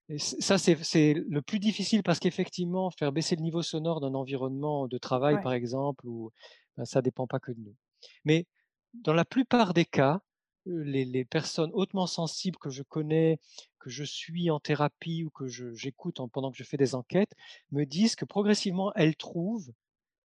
[0.09, 4.87] Et ça, c'est le plus difficile parce qu'effectivement, faire baisser le niveau sonore d'un environnement
[4.87, 6.31] de travail, par exemple, ou,
[6.77, 7.75] ben, ça ne dépend pas que de nous.
[8.23, 8.45] Mais
[8.93, 10.21] dans la plupart des cas,
[10.65, 13.39] les, personnes hautement sensibles que je connais,
[13.79, 17.33] que je suis en thérapie ou que j'écoute pendant que je fais des enquêtes,
[17.71, 19.71] me disent que progressivement, elles trouvent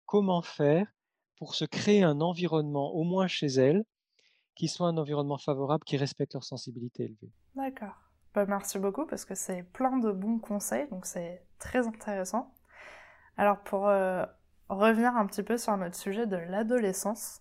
[0.07, 0.93] comment faire
[1.38, 3.85] pour se créer un environnement, au moins chez elles,
[4.55, 7.33] qui soit un environnement favorable, qui respecte leur sensibilité élevée.
[7.55, 7.94] D'accord.
[8.35, 12.53] Bah, merci beaucoup parce que c'est plein de bons conseils, donc c'est très intéressant.
[13.37, 14.24] Alors pour euh,
[14.68, 17.40] revenir un petit peu sur notre sujet de l'adolescence,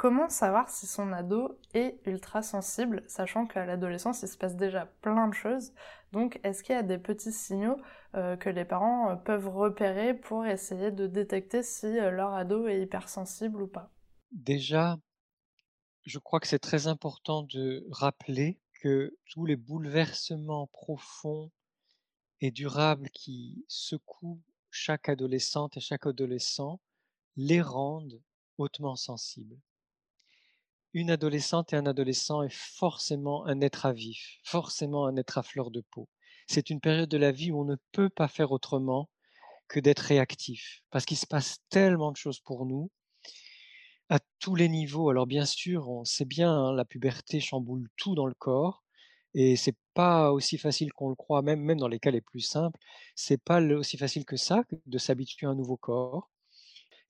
[0.00, 4.86] Comment savoir si son ado est ultra sensible, sachant qu'à l'adolescence, il se passe déjà
[5.02, 5.74] plein de choses.
[6.12, 7.76] Donc, est-ce qu'il y a des petits signaux
[8.14, 12.66] euh, que les parents euh, peuvent repérer pour essayer de détecter si euh, leur ado
[12.66, 13.92] est hypersensible ou pas
[14.32, 14.98] Déjà,
[16.06, 21.50] je crois que c'est très important de rappeler que tous les bouleversements profonds
[22.40, 26.80] et durables qui secouent chaque adolescente et chaque adolescent
[27.36, 28.20] les rendent
[28.58, 29.58] hautement sensibles
[30.92, 35.42] une adolescente et un adolescent est forcément un être à vif, forcément un être à
[35.42, 36.08] fleur de peau.
[36.52, 39.08] C'est une période de la vie où on ne peut pas faire autrement
[39.68, 42.90] que d'être réactif, parce qu'il se passe tellement de choses pour nous
[44.12, 45.08] à tous les niveaux.
[45.10, 48.82] Alors bien sûr, on sait bien, hein, la puberté chamboule tout dans le corps,
[49.34, 52.80] et c'est pas aussi facile qu'on le croit, même, dans les cas les plus simples,
[53.14, 56.29] c'est pas aussi facile que ça de s'habituer à un nouveau corps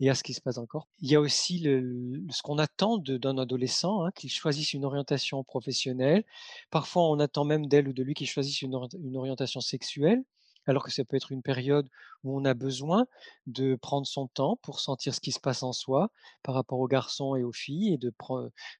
[0.01, 0.89] et à ce qui se passe encore.
[1.01, 6.25] Il y a aussi ce qu'on attend d'un adolescent, hein, qu'il choisisse une orientation professionnelle.
[6.71, 10.25] Parfois, on attend même d'elle ou de lui qu'il choisisse une, orientation sexuelle,
[10.67, 11.87] alors que ça peut être une période
[12.25, 13.07] où on a besoin
[13.47, 16.11] de prendre son temps pour sentir ce qui se passe en soi
[16.43, 18.13] par rapport aux garçons et aux filles et de,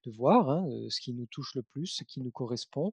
[0.07, 2.93] voir hein, euh, ce qui nous touche le plus, ce qui nous correspond.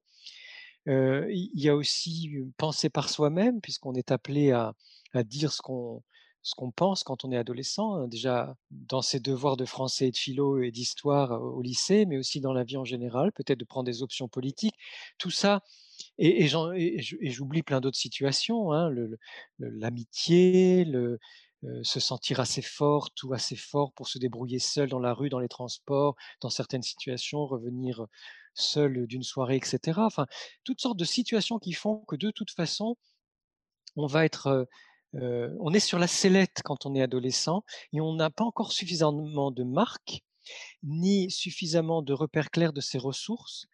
[0.90, 4.74] Euh, il y a aussi penser par soi-même, puisqu'on est appelé à
[5.24, 6.02] dire ce qu'on
[6.48, 10.12] ce qu'on pense quand on est adolescent, hein, déjà dans ses devoirs de français et
[10.12, 13.66] de philo et d'histoire au lycée, mais aussi dans la vie en général, peut-être de
[13.66, 14.78] prendre des options politiques.
[15.18, 15.62] Tout ça,
[16.18, 18.90] et, j'oublie plein d'autres situations, hein,
[19.60, 20.90] l'amitié,
[21.84, 25.40] se sentir assez fort, tout assez fort pour se débrouiller seul dans la rue, dans
[25.40, 28.06] les transports, dans certaines situations, revenir
[28.54, 30.00] seul d'une soirée, etc.
[30.00, 30.28] Enfin,
[30.64, 32.96] toutes sortes de situations qui font que de toute façon,
[33.98, 34.66] on va être
[35.14, 39.52] on est sur la sellette quand on est adolescent et on n'a pas encore suffisamment
[39.52, 40.22] de marques
[40.84, 43.68] ni suffisamment de repères clairs de ses ressources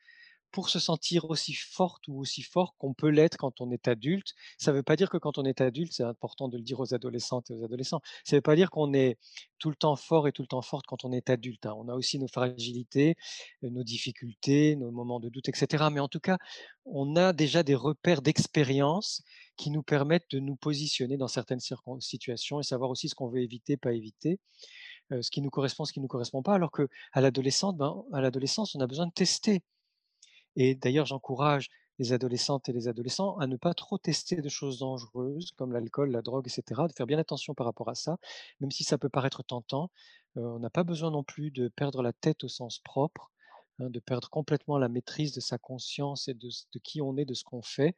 [0.54, 4.34] pour se sentir aussi forte ou aussi fort qu'on peut l'être quand on est adulte.
[4.60, 6.80] Ça ne veut pas dire que quand on est adulte, c'est important de le dire
[6.80, 9.18] aux adolescentes et aux adolescents, ça ne veut pas dire qu'on est
[9.58, 11.66] tout le temps fort et tout le temps forte quand on est adulte.
[11.66, 11.74] Hein.
[11.76, 13.16] On a aussi nos fragilités,
[13.63, 15.86] euh, nos difficultés, nos moments de doute, etc.
[15.92, 16.38] Mais en tout cas,
[16.86, 19.24] on a déjà des repères d'expérience
[19.58, 21.62] qui nous permettent de nous positionner dans certaines
[22.00, 24.39] situations et savoir aussi ce qu'on veut éviter, pas éviter.
[25.12, 28.04] Euh, ce qui nous correspond, ce qui ne nous correspond pas, alors qu'à l'adolescence, ben,
[28.13, 29.62] à l'adolescence, on a besoin de tester.
[30.56, 34.80] Et d'ailleurs, j'encourage les adolescentes et les adolescents à ne pas trop tester de choses
[34.80, 38.18] dangereuses comme l'alcool, la drogue, etc., de faire bien attention par rapport à ça,
[38.60, 39.92] même si ça peut paraître tentant.
[40.36, 43.32] on n'a pas besoin non plus de perdre la tête au sens propre,
[43.80, 46.50] hein, de perdre complètement la maîtrise de sa conscience et de,
[46.84, 47.96] qui on est, de ce qu'on fait,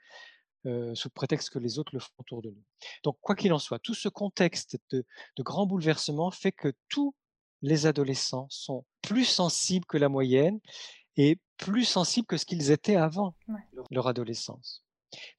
[0.94, 2.64] sous prétexte que les autres le font autour de nous.
[3.04, 5.06] Donc, quoi qu'il en soit, tout ce contexte de,
[5.38, 7.14] de grands bouleversements fait que tous
[7.62, 10.60] les adolescents sont plus sensibles que la moyenne
[11.18, 13.36] et plus sensibles que ce qu'ils étaient avant
[13.92, 14.84] leur adolescence.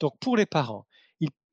[0.00, 0.86] Donc pour les parents,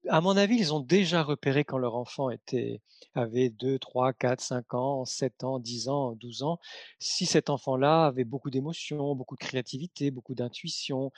[0.09, 2.81] à mon avis, ils ont déjà repéré quand leur enfant était,
[3.15, 6.59] avait 2, 3, 4, 5 ans, 7 ans, 10 ans, 12 ans,
[6.99, 11.11] si cet enfant-là avait beaucoup d'émotions, beaucoup de créativité, beaucoup d'intuition,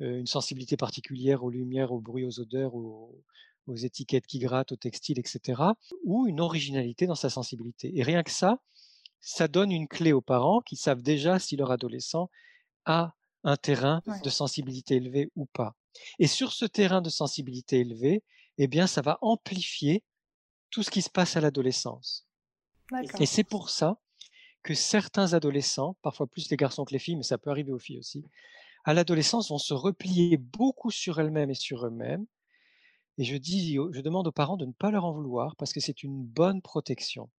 [0.00, 3.22] euh, une sensibilité particulière aux lumières, aux bruits, aux odeurs, aux,
[3.66, 5.62] aux étiquettes qui grattent, aux textiles, etc.,
[6.04, 7.96] ou une originalité dans sa sensibilité.
[7.98, 8.58] Et rien que ça,
[9.20, 12.30] ça donne une clé aux parents qui savent déjà si leur adolescent
[12.84, 13.14] a
[13.44, 15.76] un terrain de sensibilité élevée ou pas.
[16.18, 18.22] Et sur ce terrain de sensibilité élevée,
[18.58, 20.04] eh bien, ça va amplifier
[20.70, 22.26] tout ce qui se passe à l'adolescence.
[23.18, 24.00] Et c'est pour ça
[24.62, 27.78] que certains adolescents, parfois plus les garçons que les filles, mais ça peut arriver aux
[27.78, 28.24] filles aussi,
[28.84, 32.26] à l'adolescence vont se replier beaucoup sur elles-mêmes et sur eux-mêmes.
[33.18, 35.80] Et je dis, je demande aux parents de ne pas leur en vouloir parce que
[35.80, 37.30] c'est une bonne protection.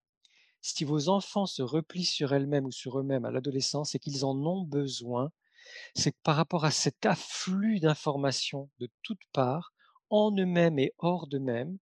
[0.61, 4.35] Si vos enfants se replient sur elles-mêmes ou sur eux-mêmes à l'adolescence, c'est qu'ils en
[4.45, 5.31] ont besoin.
[5.95, 9.73] C'est par rapport à cet afflux d'informations de toutes parts,
[10.09, 11.77] en eux-mêmes et hors d'eux-mêmes,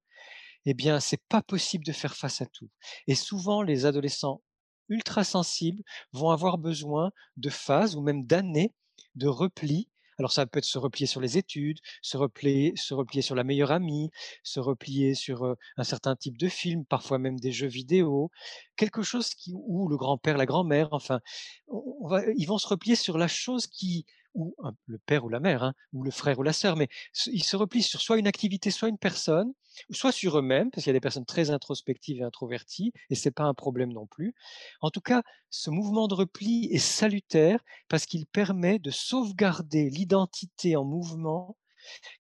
[0.66, 2.70] eh bien, c'est pas possible de faire face à tout.
[3.08, 4.42] Et souvent, les adolescents
[4.90, 8.74] ultra sensibles vont avoir besoin de phases ou même d'années
[9.16, 9.90] de repli.
[10.20, 13.44] Alors ça peut être se replier sur les études, se replier, se replier sur la
[13.44, 14.12] meilleure amie,
[14.44, 18.30] se replier sur un certain type de film, parfois même des jeux vidéo,
[18.76, 21.22] quelque chose qui, ou le grand-père, la grand-mère, enfin,
[21.68, 25.40] on va, ils vont se replier sur la chose qui, ou le père ou la
[25.40, 26.88] mère, hein, ou le frère ou la sœur, mais
[27.28, 29.54] ils se replient sur soit une activité, soit une personne,
[29.92, 33.28] soit sur eux-mêmes, parce qu'il y a des personnes très introspectives et introverties, et ce
[33.28, 34.36] n'est pas un problème non plus.
[34.82, 40.76] En tout cas, ce mouvement de repli est salutaire parce qu'il permet de sauvegarder l'identité
[40.76, 41.58] en mouvement,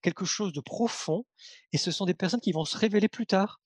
[0.01, 1.25] quelque chose de profond,
[1.73, 3.59] et ce sont des personnes qui vont se révéler plus tard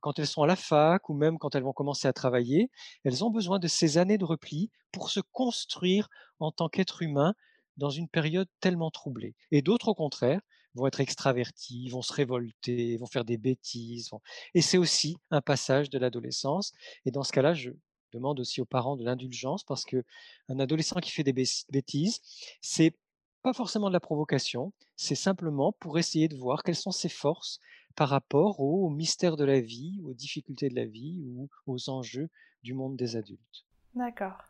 [0.00, 2.70] quand elles sont à la fac ou même quand elles vont commencer à travailler,
[3.04, 6.08] elles ont besoin de ces années de repli pour se construire
[6.38, 7.34] en tant qu'être humain
[7.80, 9.34] dans une période tellement troublée.
[9.50, 10.40] Et d'autres, au contraire,
[10.74, 14.10] vont être extravertis, vont se révolter, vont faire des bêtises.
[14.54, 16.72] Et c'est aussi un passage de l'adolescence.
[17.06, 17.70] Et dans ce cas-là, je
[18.12, 20.04] demande aussi aux parents de l'indulgence parce que
[20.48, 22.20] un adolescent qui fait des bêtises,
[22.60, 22.94] c'est
[23.42, 27.58] pas forcément de la provocation, c'est simplement pour essayer de voir quelles sont ses forces
[27.96, 32.28] par rapport aux mystères de la vie, aux difficultés de la vie ou aux enjeux
[32.62, 33.64] du monde des adultes.
[33.94, 34.49] D'accord.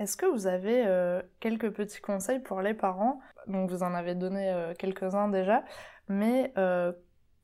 [0.00, 3.20] Est-ce que vous avez euh, quelques petits conseils pour les parents?
[3.46, 5.62] Donc vous en avez donné euh, quelques-uns déjà,
[6.08, 6.92] mais euh,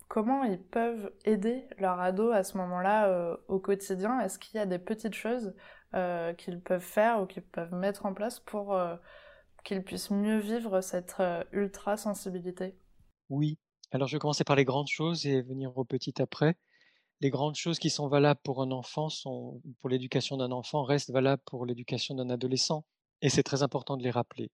[0.08, 4.20] comment ils peuvent aider leur ado à ce moment-là au quotidien?
[4.20, 5.54] Est-ce qu'il y a des petites choses
[6.36, 8.78] qu'ils peuvent faire ou qu'ils peuvent mettre en place pour
[9.64, 11.16] qu'ils puissent mieux vivre cette
[11.52, 12.76] ultra sensibilité
[13.30, 13.58] Oui.
[13.92, 16.56] Alors je vais commencer par les grandes choses et venir aux petites après
[17.20, 21.10] les grandes choses qui sont valables pour un enfant sont, pour l'éducation d'un enfant restent
[21.10, 22.84] valables pour l'éducation d'un adolescent.
[23.22, 24.50] Et c'est très important de les rappeler.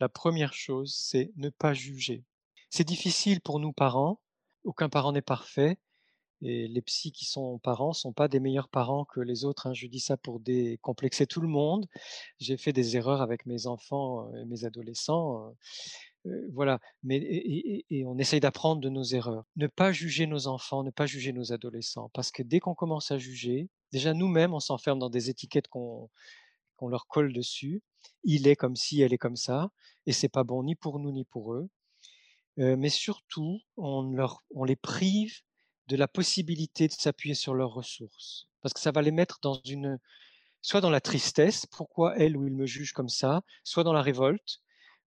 [0.00, 2.24] La première chose, c'est ne pas juger.
[2.70, 4.20] C'est difficile pour nous parents.
[4.64, 5.78] Aucun parent n'est parfait.
[6.44, 9.68] Et les psys qui sont parents sont pas des meilleurs parents que les autres.
[9.68, 9.74] Hein.
[9.74, 11.86] Je dis ça pour décomplexer tout le monde.
[12.40, 15.54] J'ai fait des erreurs avec mes enfants et mes adolescents
[16.52, 19.44] voilà, mais et, on essaye d'apprendre de nos erreurs.
[19.56, 23.10] Ne pas juger nos enfants, ne pas juger nos adolescents, parce que dès qu'on commence
[23.10, 26.08] à juger, déjà nous-mêmes, on s'enferme dans des étiquettes qu'on
[26.80, 27.82] leur colle dessus.
[28.24, 29.70] Il est comme si, elle est comme ça,
[30.06, 31.68] et c'est pas bon ni pour nous ni pour eux.
[32.56, 34.14] mais surtout, on,
[34.54, 35.40] on les prive
[35.88, 39.60] de la possibilité de s'appuyer sur leurs ressources, parce que ça va les mettre dans
[39.64, 39.98] une,
[40.60, 44.02] soit dans la tristesse, pourquoi elle ou il me juge comme ça, soit dans la
[44.02, 44.60] révolte,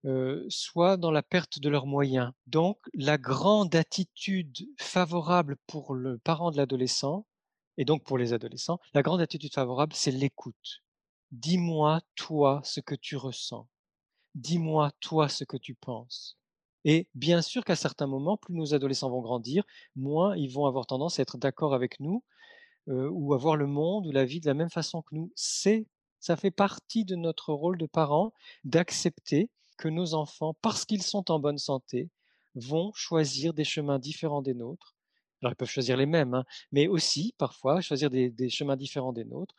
[0.05, 2.31] euh, soit dans la perte de leurs moyens.
[2.47, 7.25] Donc, la grande attitude favorable pour le parent de l'adolescent,
[7.77, 10.83] et donc pour les adolescents, la grande attitude favorable, c'est l'écoute.
[11.31, 13.67] Dis-moi, toi, ce que tu ressens.
[14.35, 16.37] Dis-moi, toi, ce que tu penses.
[16.83, 19.63] Et bien sûr qu'à certains moments, plus nos adolescents vont grandir,
[19.95, 22.23] moins ils vont avoir tendance à être d'accord avec nous
[22.89, 25.31] euh, ou à voir le monde ou la vie de la même façon que nous.
[25.35, 25.87] C'est,
[26.19, 31.31] ça fait partie de notre rôle de parent d'accepter que nos enfants, parce qu'ils sont
[31.31, 32.09] en bonne santé,
[32.55, 34.95] vont choisir des chemins différents des nôtres.
[35.41, 39.25] Alors, ils peuvent choisir les mêmes, hein, mais aussi, parfois, choisir des, chemins différents des
[39.25, 39.55] nôtres,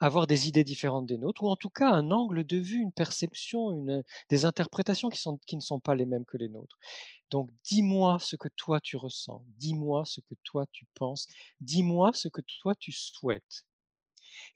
[0.00, 2.92] avoir des idées différentes des nôtres, ou en tout cas un angle de vue, une
[2.92, 6.78] perception, une, des interprétations qui, ne sont pas les mêmes que les nôtres.
[7.30, 11.26] Donc, dis-moi ce que toi tu ressens, dis-moi ce que toi tu penses,
[11.60, 13.64] dis-moi ce que toi tu souhaites.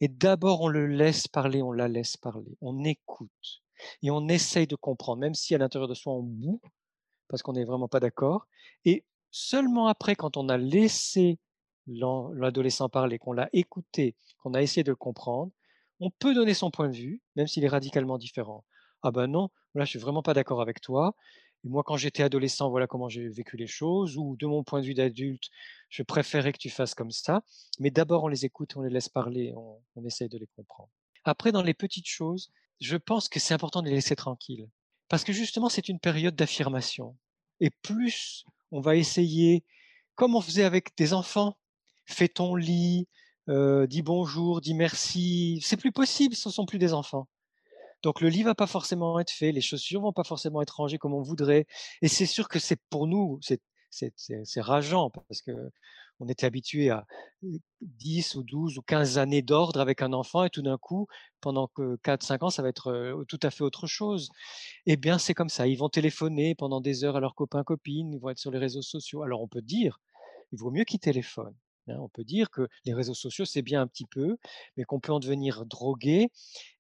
[0.00, 3.63] Et d'abord, on le laisse parler, on la laisse parler, on écoute
[4.02, 6.60] et on essaye de comprendre, même si à l'intérieur de soi on bout,
[7.28, 8.46] parce qu'on n'est vraiment pas d'accord.
[8.84, 11.38] Et seulement après, quand on a laissé
[11.86, 15.52] l'adolescent parler, qu'on l'a écouté, qu'on a essayé de le comprendre,
[16.00, 18.64] on peut donner son point de vue, même s'il est radicalement différent.
[19.02, 21.14] Ah ben non, là je suis vraiment pas d'accord avec toi.
[21.64, 24.18] Et moi, quand j'étais adolescent, voilà comment j'ai vécu les choses.
[24.18, 25.48] Ou de mon point de vue d'adulte,
[25.88, 27.42] je préférais que tu fasses comme ça.
[27.80, 30.90] Mais d'abord, on les écoute, on les laisse parler, on, on essaye de les comprendre.
[31.24, 34.68] Après, dans les petites choses, je pense que c'est important de les laisser tranquilles.
[35.08, 37.16] Parce que justement, c'est une période d'affirmation.
[37.60, 39.64] Et plus on va essayer,
[40.14, 41.56] comme on faisait avec des enfants,
[42.06, 43.08] fais ton lit,
[43.48, 47.28] euh, dis bonjour, dis merci, c'est plus possible, ce ne sont plus des enfants.
[48.02, 50.98] Donc le lit va pas forcément être fait, les chaussures vont pas forcément être rangées
[50.98, 51.66] comme on voudrait.
[52.02, 53.40] Et c'est sûr que c'est pour nous,
[53.90, 55.52] c'est rageant parce que
[56.20, 57.06] on était habitué à
[57.82, 61.06] 10 ou 12 ou 15 années d'ordre avec un enfant et tout d'un coup,
[61.40, 64.30] pendant que 4-5 ans, ça va être tout à fait autre chose.
[64.86, 65.66] Eh bien, c'est comme ça.
[65.66, 68.58] Ils vont téléphoner pendant des heures à leurs copains, copines, ils vont être sur les
[68.58, 69.22] réseaux sociaux.
[69.22, 70.00] Alors, on peut dire,
[70.52, 71.56] il vaut mieux qu'ils téléphonent.
[71.88, 74.36] Hein, on peut dire que les réseaux sociaux, c'est bien un petit peu,
[74.76, 76.28] mais qu'on peut en devenir drogué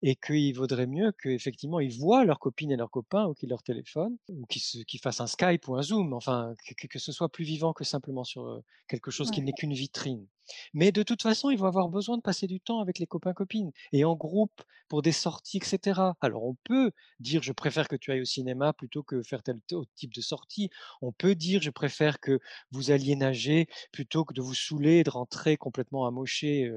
[0.02, 3.62] et qu'il vaudrait mieux qu'effectivement ils voient leurs copines et leurs copains ou qu'ils leur
[3.62, 6.54] téléphonent ou qu'ils fassent un Skype ou un Zoom, enfin
[6.90, 10.26] que, ce soit plus vivant que simplement sur quelque chose qui n'est qu'une vitrine.
[10.74, 13.72] Mais de toute façon, ils vont avoir besoin de passer du temps avec les copains-copines
[13.92, 16.00] et en groupe pour des sorties, etc.
[16.20, 19.58] Alors on peut dire je préfère que tu ailles au cinéma plutôt que faire tel
[19.96, 20.70] type de sortie.
[21.00, 22.38] On peut dire je préfère que
[22.70, 26.70] vous alliez nager plutôt que de vous saouler de rentrer complètement amoché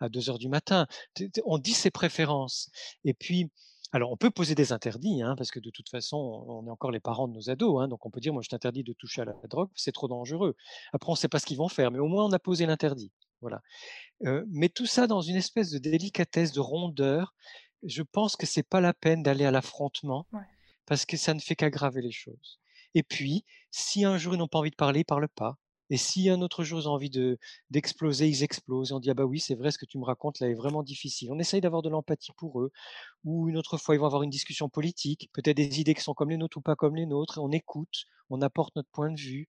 [0.00, 0.86] à 2 heures du matin.
[1.44, 2.70] On dit ses préférences.
[3.04, 3.50] Et puis,
[3.92, 6.92] alors, on peut poser des interdits, hein, parce que de toute façon, on est encore
[6.92, 9.22] les parents de nos ados, hein, donc on peut dire, moi, je t'interdis de toucher
[9.22, 10.54] à la drogue, c'est trop dangereux.
[10.92, 12.66] Après, on ne sait pas ce qu'ils vont faire, mais au moins, on a posé
[12.66, 13.10] l'interdit.
[13.40, 13.62] Voilà.
[14.48, 17.34] mais tout ça dans une espèce de délicatesse, de rondeur.
[17.82, 20.26] Je pense que c'est pas la peine d'aller à l'affrontement,
[20.86, 22.60] parce que ça ne fait qu'aggraver les choses.
[22.94, 25.56] Et puis, si un jour ils n'ont pas envie de parler, ils parlent pas.
[25.90, 27.38] Et si un autre jour ils ont envie de,
[27.70, 28.90] d'exploser, ils explosent.
[28.90, 30.54] Et on dit, ah bah oui, c'est vrai, ce que tu me racontes là est
[30.54, 31.30] vraiment difficile.
[31.32, 32.72] On essaye d'avoir de l'empathie pour eux.
[33.24, 36.14] Ou une autre fois, ils vont avoir une discussion politique, peut-être des idées qui sont
[36.14, 37.38] comme les nôtres ou pas comme les nôtres.
[37.42, 39.48] On écoute, on apporte notre point de vue.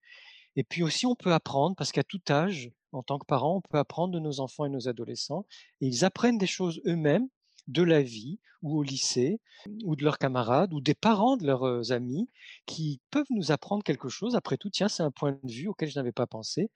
[0.56, 3.62] Et puis aussi, on peut apprendre, parce qu'à tout âge, en tant que parent, on
[3.62, 5.46] peut apprendre de nos enfants et nos adolescents.
[5.82, 7.28] Et ils apprennent des choses eux-mêmes
[7.68, 9.40] de la vie ou au lycée
[9.84, 12.30] ou de leurs camarades ou des parents de leurs amis
[12.66, 14.36] qui peuvent nous apprendre quelque chose.
[14.36, 16.70] Après tout, tiens, c'est un point de vue auquel je n'avais pas pensé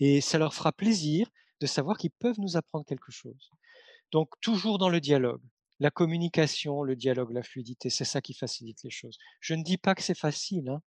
[0.00, 1.28] et ça leur fera plaisir
[1.60, 3.50] de savoir qu'ils peuvent nous apprendre quelque chose.
[4.12, 5.42] Donc toujours dans le dialogue,
[5.80, 9.18] la communication, le dialogue, la fluidité, c'est ça qui facilite les choses.
[9.40, 10.82] Je ne dis pas que c'est facile, hein,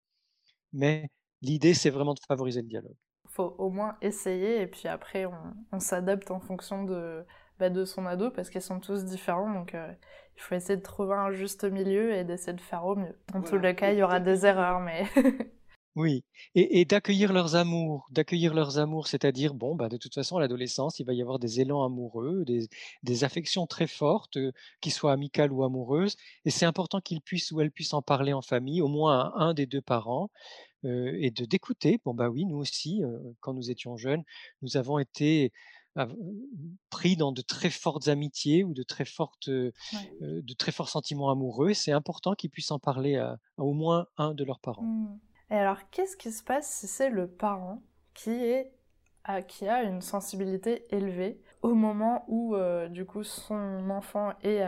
[0.74, 1.10] mais
[1.42, 2.96] l'idée c'est vraiment de favoriser le dialogue.
[3.30, 5.26] Faut au moins essayer et puis après
[5.72, 7.26] on s'adapte en fonction de
[7.60, 9.54] bah, de son ado parce qu'ils sont tous différents.
[9.54, 9.92] Donc euh,
[10.36, 13.18] il faut essayer de trouver un juste milieu et d'essayer de faire au mieux.
[13.34, 15.06] Dans tous les cas, il y aura des erreurs, mais.
[15.98, 20.42] Oui, et, d'accueillir leurs amours, d'accueillir leurs amours, c'est-à-dire, bon, bah, de toute façon, à
[20.42, 25.12] l'adolescence, il va y avoir des élans amoureux, des, affections très fortes, euh, qui soient
[25.12, 28.80] amicales ou amoureuses, et c'est important qu'ils puissent ou elles puissent en parler en famille,
[28.80, 30.30] au moins un, des deux parents,
[30.86, 32.00] euh, et de d'écouter.
[32.06, 33.02] Bon, bah oui, nous aussi,
[33.40, 34.24] quand nous étions jeunes,
[34.62, 35.52] nous avons été
[36.90, 41.74] pris dans de très fortes amitiés ou de très fortes, de très forts sentiments amoureux.
[41.74, 44.84] C'est important qu'ils puissent en parler à, au moins un de leurs parents.
[44.84, 45.20] Mmh.
[45.50, 47.82] Et alors, qu'est-ce qui se passe si c'est le parent
[48.14, 48.74] qui est
[49.50, 52.56] qui a une sensibilité élevée au moment où
[52.90, 54.64] du coup son enfant est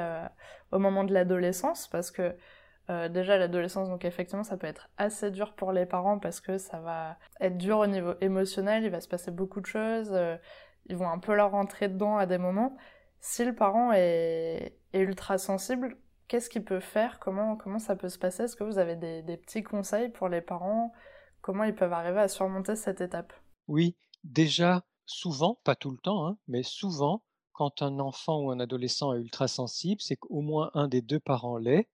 [0.72, 1.88] au moment de l'adolescence?
[1.88, 2.36] Parce que
[3.10, 6.80] déjà l'adolescence donc effectivement ça peut être assez dur pour les parents parce que ça
[6.80, 10.12] va être dur au niveau émotionnel il va se passer beaucoup de choses
[10.90, 12.76] ils vont un peu leur rentrer dedans à des moments.
[13.22, 17.20] Si le parent est, ultra sensible, qu'est-ce qu'il peut faire?
[17.20, 18.44] Comment, comment ça peut se passer?
[18.44, 20.92] Est-ce que vous avez des, petits conseils pour les parents?
[21.42, 23.34] Comment ils peuvent arriver à surmonter cette étape?
[23.68, 27.24] Oui, déjà, souvent, pas tout le temps, hein, mais souvent,
[27.54, 31.20] quand un enfant ou un adolescent est ultra sensible, c'est qu'au moins un des deux
[31.20, 31.88] parents l'est,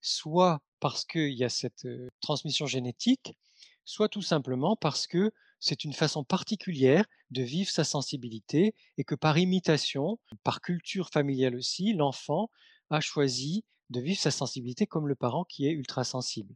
[0.00, 3.36] soit parce qu'il y a cette euh, transmission génétique,
[3.84, 5.32] soit tout simplement parce que
[5.64, 11.56] c'est une façon particulière de vivre sa sensibilité et que par imitation, par culture familiale
[11.56, 12.50] aussi, l'enfant
[12.90, 16.54] a choisi de vivre sa sensibilité comme le parent qui est ultra sensible.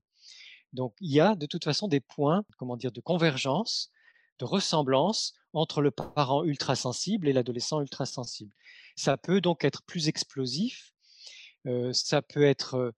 [0.74, 3.90] Donc il y a de toute façon des points, comment dire, de convergence,
[4.40, 8.52] de ressemblance entre le parent ultra sensible et l'adolescent ultra sensible.
[8.94, 10.92] Ça peut donc être plus explosif,
[11.66, 12.92] euh, ça peut être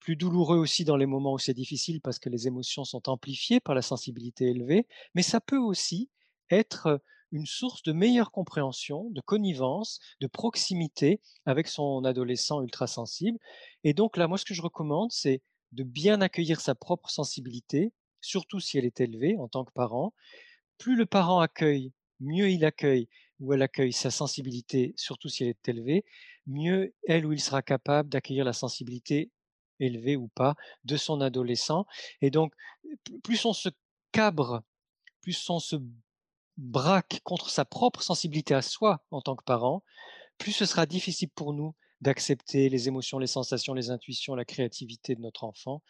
[0.00, 3.60] plus douloureux aussi dans les moments où c'est difficile parce que les émotions sont amplifiées
[3.60, 6.10] par la sensibilité élevée, mais ça peut aussi
[6.50, 7.00] être
[7.32, 13.38] une source de meilleure compréhension, de connivence, de proximité avec son adolescent ultra sensible.
[13.84, 15.42] Et donc là, moi, ce que je recommande, c'est
[15.72, 20.12] de bien accueillir sa propre sensibilité, surtout si elle est élevée en tant que parent.
[20.78, 23.08] Plus le parent accueille, mieux il accueille
[23.38, 26.04] ou elle accueille sa sensibilité, surtout si elle est élevée,
[26.46, 29.30] mieux elle ou il sera capable d'accueillir la sensibilité
[29.80, 30.54] élevé ou pas
[30.84, 31.86] de son adolescent.
[32.20, 32.52] Et donc,
[33.22, 33.68] plus on se
[34.12, 34.62] cabre,
[35.22, 35.76] plus on se
[36.56, 39.82] braque contre sa propre sensibilité à soi en tant que parent,
[40.38, 45.14] plus ce sera difficile pour nous d'accepter les émotions, les sensations, les intuitions, la créativité
[45.14, 45.82] de notre enfant.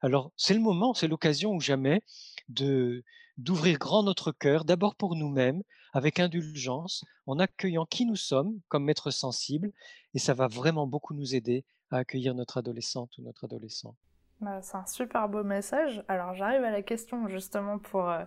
[0.00, 2.02] Alors, c'est le moment, c'est l'occasion ou jamais
[2.48, 3.04] de
[3.38, 5.62] d'ouvrir grand notre cœur, d'abord pour nous-mêmes,
[5.94, 9.72] avec indulgence, en accueillant qui nous sommes comme maître sensible,
[10.12, 13.94] et ça va vraiment beaucoup nous aider à accueillir notre adolescente ou notre adolescent.
[14.40, 16.02] Bah, c'est un super beau message.
[16.08, 18.24] Alors j'arrive à la question justement pour euh,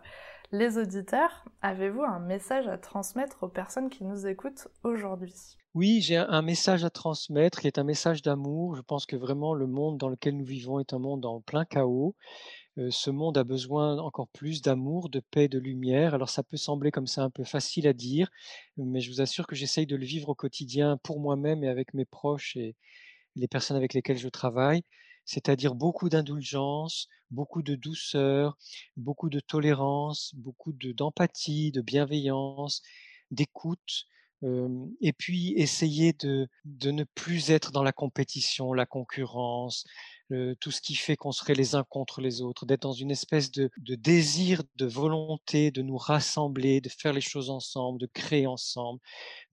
[0.54, 1.44] les auditeurs.
[1.62, 5.58] Avez-vous un message à transmettre aux personnes qui nous écoutent aujourd'hui?
[5.74, 8.76] Oui, j'ai un message à transmettre qui est un message d'amour.
[8.76, 11.66] Je pense que vraiment le monde dans lequel nous vivons est un monde en plein
[11.66, 12.16] chaos.
[12.78, 16.14] Euh, ce monde a besoin encore plus d'amour, de paix, de lumière.
[16.14, 18.30] Alors ça peut sembler comme ça un peu facile à dire,
[18.78, 21.94] mais je vous assure que j'essaye de le vivre au quotidien pour moi-même et avec
[21.94, 22.78] mes proches et
[23.36, 24.84] les personnes avec lesquelles je travaille
[25.26, 28.58] c'est-à-dire beaucoup d'indulgence, beaucoup de douceur,
[28.96, 32.82] beaucoup de tolérance, beaucoup d'empathie, de, bienveillance,
[33.32, 34.06] d'écoute,
[35.02, 39.86] et puis essayer de, de ne plus être dans la compétition, la concurrence,
[40.60, 43.52] tout ce qui fait qu'on serait les uns contre les autres, d'être dans une espèce
[43.52, 49.00] de, désir, de volonté de nous rassembler, de faire les choses ensemble, de créer ensemble,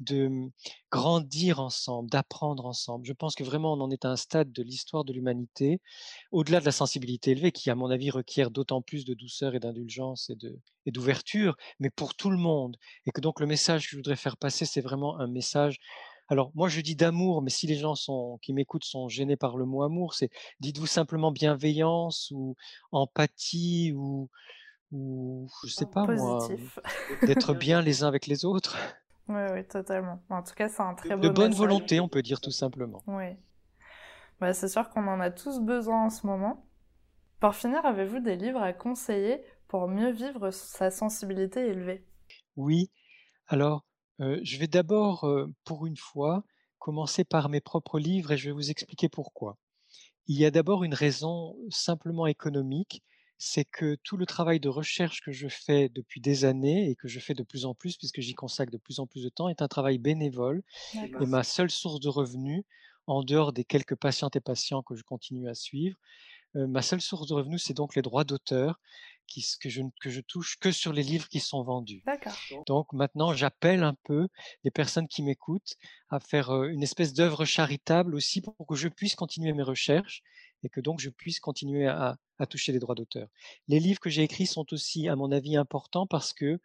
[0.01, 0.51] de mmh,
[0.91, 3.07] grandir ensemble, d'apprendre ensemble.
[3.07, 5.81] Je pense que vraiment on en est à un stade de l'histoire de l'humanité,
[6.31, 9.61] au-delà de la sensibilité élevée, qui à mon avis requiert d'autant plus de douceur et
[9.61, 12.77] d'indulgence de et d'ouverture, mais pour tout le monde.
[13.07, 15.79] Et que donc le message que je voudrais faire passer, c'est vraiment un message
[16.33, 19.59] alors moi je dis d'amour, mais si les gens sont, qui m'écoutent sont gênés par
[19.59, 20.31] le mot amour, c'est
[20.61, 22.57] dites-vous simplement bienveillance ou
[22.91, 24.31] empathie ou,
[24.93, 26.49] ou je sais pas moi,
[27.27, 28.79] d'être bien les uns avec les autres.
[29.29, 30.21] Oui, oui, totalement.
[30.31, 33.03] En tout cas, c'est un très beau De bonne volonté, on peut dire tout simplement.
[33.07, 33.37] Oui.
[34.41, 36.67] Bah, c'est sûr qu'on en a tous besoin en ce moment.
[37.41, 42.05] Pour finir, avez-vous des livres à conseiller pour mieux vivre sa sensibilité élevée?
[42.57, 42.91] Oui.
[43.49, 43.85] Alors,
[44.19, 45.29] je vais d'abord,
[45.65, 46.45] pour une fois,
[46.79, 49.59] commencer par mes propres livres et je vais vous expliquer pourquoi.
[50.27, 53.03] Il y a d'abord une raison simplement économique,
[53.39, 57.09] c'est que tout le travail de recherche que je fais depuis des années et que
[57.09, 59.49] je fais de plus en plus, puisque j'y consacre de plus en plus de temps,
[59.49, 60.63] est un travail bénévole
[61.19, 62.65] et ma seule source de revenus,
[63.07, 65.97] en dehors des quelques patientes et patients que je continue à suivre,
[66.55, 68.81] ma seule source de revenus, c'est donc les droits d'auteur
[69.61, 72.03] que, je, que je touche que sur les livres qui sont vendus.
[72.67, 74.29] Donc maintenant, j'appelle un peu
[74.65, 75.77] les personnes qui m'écoutent
[76.11, 80.23] à faire une espèce d'œuvre charitable aussi pour que je puisse continuer mes recherches
[80.63, 83.29] et que donc je puisse continuer à, à toucher les droits d'auteur.
[83.69, 86.61] Les livres que j'ai écrits sont aussi, à mon avis, importants parce que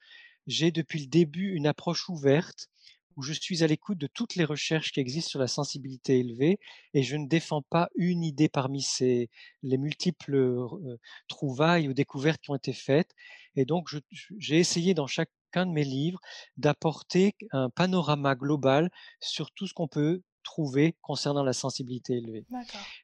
[0.46, 2.70] j'ai depuis le début une approche ouverte
[3.18, 6.60] où je suis à l'écoute de toutes les recherches qui existent sur la sensibilité élevée
[6.94, 9.30] et je ne défends pas une idée parmi ces,
[9.64, 10.98] les multiples euh,
[11.28, 13.14] trouvailles ou découvertes qui ont été faites.
[13.56, 13.90] Et donc,
[14.38, 16.20] j'ai essayé dans chacun de mes livres
[16.58, 22.46] d'apporter un panorama global sur tout ce qu'on peut trouver concernant la sensibilité élevée.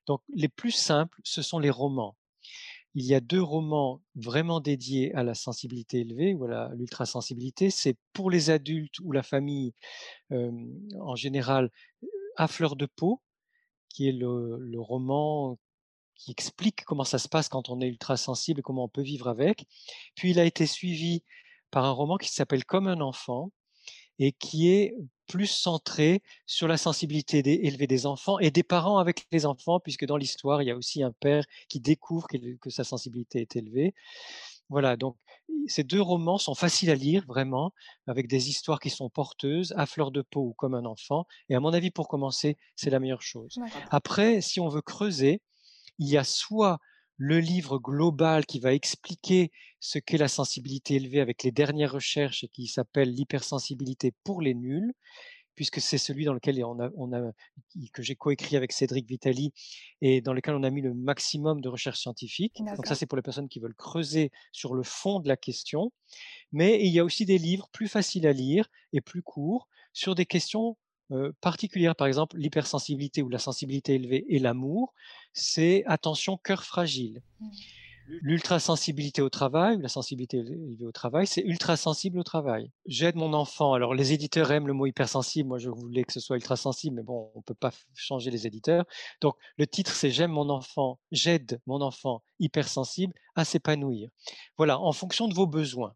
[0.05, 2.15] Donc, les plus simples, ce sont les romans.
[2.95, 7.69] Il y a deux romans vraiment dédiés à la sensibilité élevée ou à l'ultrasensibilité.
[7.69, 9.73] C'est pour les adultes ou la famille
[10.31, 11.71] en général
[12.35, 13.21] à fleur de peau,
[13.89, 15.57] qui est le, roman
[16.15, 19.27] qui explique comment ça se passe quand on est ultrasensible et comment on peut vivre
[19.27, 19.65] avec.
[20.15, 21.23] Puis il a été suivi
[21.71, 23.51] par un roman qui s'appelle Comme un enfant
[24.19, 24.95] et qui est
[25.33, 30.05] plus centré sur la sensibilité élevée des enfants et des parents avec les enfants, puisque
[30.05, 33.95] dans l'histoire, il y a aussi un père qui découvre que, sa sensibilité est élevée.
[34.69, 35.17] Voilà, donc
[35.65, 37.73] ces deux romans sont faciles à lire, vraiment,
[38.05, 41.25] avec des histoires qui sont porteuses, à fleur de peau ou comme un enfant.
[41.49, 43.57] Et à mon avis, pour commencer, c'est la meilleure chose.
[43.89, 45.41] Après, si on veut creuser,
[45.97, 46.77] il y a soit
[47.17, 52.43] le livre global qui va expliquer ce qu'est la sensibilité élevée avec les dernières recherches
[52.43, 54.93] et qui s'appelle l'hypersensibilité pour les nuls,
[55.55, 57.31] puisque c'est celui dans lequel on a, on a
[57.93, 59.53] que j'ai coécrit avec Cédric Vitali
[60.01, 62.61] et dans lequel on a mis le maximum de recherches scientifiques.
[62.75, 65.91] Donc ça, c'est pour les personnes qui veulent creuser sur le fond de la question.
[66.51, 70.15] Mais il y a aussi des livres plus faciles à lire et plus courts sur
[70.15, 70.75] des questions
[71.41, 74.93] particulière, par exemple l'hypersensibilité ou la sensibilité élevée et l'amour,
[75.33, 77.21] c'est attention cœur fragile.
[77.39, 77.47] Mmh.
[78.21, 82.69] L'ultrasensibilité au travail, ou la sensibilité élevée au travail, c'est ultra-sensible au travail.
[82.85, 83.73] J'aide mon enfant.
[83.73, 85.47] Alors, les éditeurs aiment le mot hypersensible.
[85.47, 88.45] Moi, je voulais que ce soit ultra-sensible, mais bon, on ne peut pas changer les
[88.45, 88.85] éditeurs.
[89.21, 94.09] Donc, le titre, c'est J'aime mon enfant, j'aide mon enfant hypersensible à s'épanouir.
[94.57, 95.95] Voilà, en fonction de vos besoins.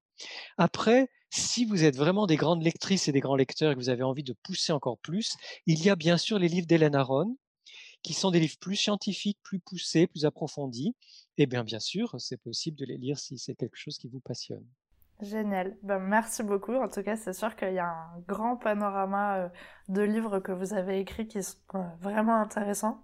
[0.58, 3.90] Après, si vous êtes vraiment des grandes lectrices et des grands lecteurs et que vous
[3.90, 7.38] avez envie de pousser encore plus, il y a bien sûr les livres d'Hélène Aron,
[8.04, 10.96] qui sont des livres plus scientifiques, plus poussés, plus approfondis.
[11.38, 14.22] Et bien, bien sûr, c'est possible de les lire si c'est quelque chose qui vous
[14.22, 14.66] passionne.
[15.20, 15.76] Génial.
[15.82, 16.76] Ben, merci beaucoup.
[16.76, 19.50] En tout cas, c'est sûr qu'il y a un grand panorama euh,
[19.90, 23.04] de livres que vous avez écrits qui sont euh, vraiment intéressants.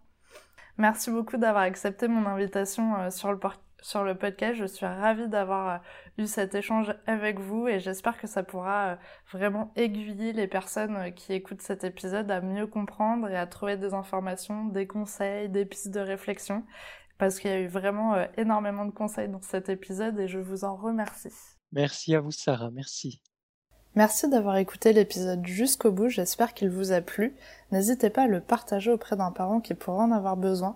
[0.77, 3.39] Merci beaucoup d'avoir accepté mon invitation euh, sur le,
[3.83, 4.55] sur le podcast.
[4.57, 5.81] Je suis ravie d'avoir
[6.17, 8.97] eu cet échange avec vous et j'espère que ça pourra
[9.31, 13.93] vraiment aiguiller les personnes qui écoutent cet épisode à mieux comprendre et à trouver des
[13.93, 16.63] informations, des conseils, des pistes de réflexion
[17.17, 20.63] parce qu'il y a eu vraiment énormément de conseils dans cet épisode et je vous
[20.63, 21.33] en remercie.
[21.71, 23.21] Merci à vous Sarah, merci.
[23.95, 27.35] Merci d'avoir écouté l'épisode jusqu'au bout, j'espère qu'il vous a plu.
[27.71, 30.75] N'hésitez pas à le partager auprès d'un parent qui pourrait en avoir besoin,